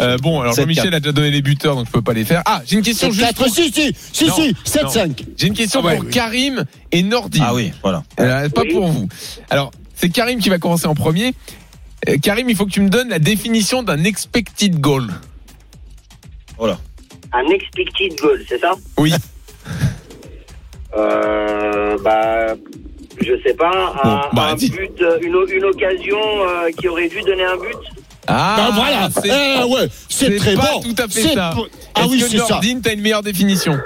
[0.00, 2.42] Euh, bon, alors Jean-Michel a déjà donné les buteurs, donc je peux pas les faire.
[2.44, 3.46] Ah, j'ai une question juste 4 pour...
[3.48, 4.88] si, si, si, Non, si, non.
[4.88, 5.24] 7-5.
[5.36, 6.08] J'ai une question Ah pour.
[6.10, 7.44] Karim et Nordine.
[7.46, 8.04] Ah oui, voilà.
[8.20, 8.72] Euh, pas Oui.
[8.74, 9.08] pour vous.
[9.50, 11.34] Alors, c'est Karim qui va commencer en premier.
[12.08, 15.08] Euh, Karim, il faut que tu me donnes la définition d'un expected goal.
[16.60, 18.72] Un expected goal, c'est ça?
[18.96, 19.12] Oui.
[20.96, 22.54] Euh, bah,
[23.20, 23.70] je sais pas,
[24.02, 24.70] un, Bon, bah, un dis.
[24.70, 27.76] but, euh, une, occasion euh, qui aurait dû donner un but?
[28.26, 29.08] Ah, Ah, voilà.
[29.10, 30.80] c'est Eh, ouais, c'est très pas bon.
[30.82, 31.54] tout à fait C'est ça.
[31.94, 32.46] Ah Est-ce oui, que c'est ça.
[32.50, 33.78] Nordine, t'as une meilleure définition?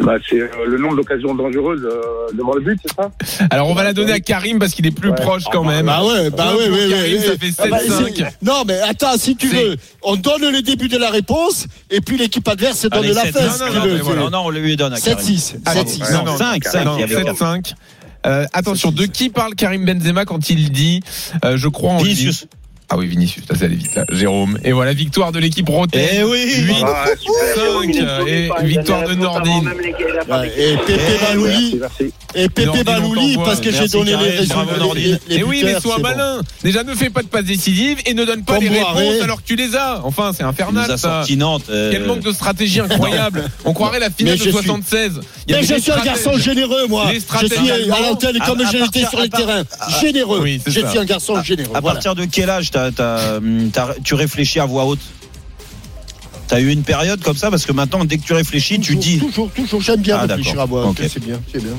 [0.00, 3.10] Bah, c'est euh, le nombre d'occasions dangereuses euh, devant le but, c'est ça?
[3.50, 5.16] Alors, on va la donner à Karim parce qu'il est plus Ouais.
[5.16, 5.86] proche quand Ah, même.
[5.86, 8.16] Bah ouais, bah ouais, ouais, Karim, ouais, ça fait Ah bah, 7-5.
[8.16, 12.00] c'est- Non, mais attends, si tu veux, on donne le début de la réponse et
[12.00, 13.34] puis l'équipe adverse donne Allez, la fesse.
[13.34, 13.94] non, si non, tu non, veux.
[13.94, 14.20] mais voilà.
[14.22, 15.18] Non, non, on lui donne à Karim.
[15.18, 15.56] 7-6.
[15.64, 16.12] Ah, 7-6.
[16.12, 17.72] non, non, 5, 5, Non, il y avait 7-5.
[18.26, 21.00] Euh, attention, de qui parle Karim Benzema quand il dit
[21.44, 22.10] euh, je crois en lui?
[22.12, 22.46] Vinicius.
[22.90, 24.06] Ah oui, Vinicius, ça c'est allé vite là.
[24.10, 24.58] Jérôme.
[24.64, 26.00] Et voilà, victoire de l'équipe Rotten.
[26.10, 27.54] Eh oui 8 Ah, super.
[27.82, 29.70] 5 et victoire de Nordine.
[30.56, 31.80] Et Pépé Eh, Balouli,
[32.34, 34.64] et Pépé Balouli, parce que j'ai donné les résultats.
[35.28, 36.40] Et oui, mais sois malin.
[36.62, 39.46] Déjà, ne fais pas de passes décisives et ne donne pas les réponses alors que
[39.46, 40.00] tu les as.
[40.04, 41.24] Enfin, c'est infernal ça.
[41.68, 43.44] euh, Quel manque de stratégie incroyable.
[43.66, 45.20] On croirait la finale Mais de je suis- 76.
[45.46, 47.06] Il y Mais je suis un garçon généreux, moi.
[47.12, 49.64] Je suis à l'antenne comme l'étais partir- sur les terrains.
[50.00, 50.42] Généreux.
[50.66, 51.72] Je suis un garçon généreux.
[51.74, 52.70] À partir de quel âge
[54.04, 55.00] tu réfléchis à voix haute
[56.48, 59.18] T'as eu une période comme ça parce que maintenant dès que tu réfléchis tu dis
[59.18, 60.62] Toujours, toujours, j'aime bien Ah, réfléchir d'accord.
[60.62, 60.86] à voix.
[60.86, 60.98] Ok.
[61.02, 61.74] C'est bien, c'est bien.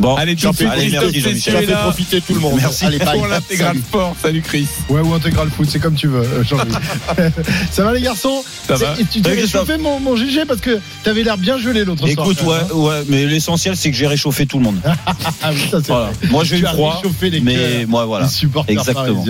[0.00, 1.66] bon Allez, J'en fais allez, merci, Jean-Michel.
[1.66, 2.54] Fait profiter tout le monde.
[2.56, 2.86] Merci.
[2.86, 3.80] Allez, pour l'intégral Salut.
[3.86, 4.16] sport.
[4.22, 4.66] Salut Chris.
[4.88, 6.72] Ouais, ou intégral foot, c'est comme tu veux, euh, Jean-Louis.
[7.70, 11.22] ça va les garçons Ça va Tu t'es réchauffé mon, mon GG parce que t'avais
[11.22, 12.26] l'air bien gelé l'autre soir.
[12.26, 14.80] écoute ouais, ouais mais l'essentiel c'est que j'ai réchauffé tout le monde
[15.42, 16.06] Ah oui, ça c'est Voilà.
[16.06, 16.28] vrai.
[16.30, 19.24] moi j'ai eu réchauffé les mais moi voilà des supporters Exactement.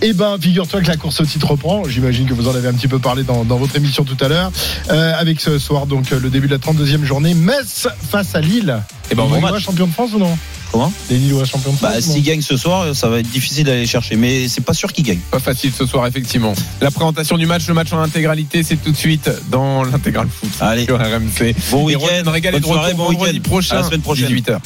[0.00, 1.82] Eh ben, figure-toi que la course au titre reprend.
[1.88, 4.28] J'imagine que vous en avez un petit peu parlé dans, dans votre émission tout à
[4.28, 4.50] l'heure.
[4.90, 7.34] Euh, avec ce soir, donc, euh, le début de la 32e journée.
[7.34, 8.76] Metz face à Lille.
[9.10, 9.62] Eh ben, les bon match.
[9.62, 10.36] champions de France ou non?
[10.70, 10.92] Comment?
[11.08, 13.30] Les Lillois champions de France bah ou non s'ils gagnent ce soir ça va être
[13.30, 16.52] difficile d'aller chercher mais c'est pas sûr qu'ils gagnent Pas facile ce soir, effectivement.
[16.82, 20.50] La présentation du match, le match en intégralité, c'est tout de suite dans l'intégral foot.
[20.60, 21.54] allez Sur RMC.
[21.70, 24.58] bon Et week-end de retour bon vendredi week-end prochain, à la semaine prochaine 18h.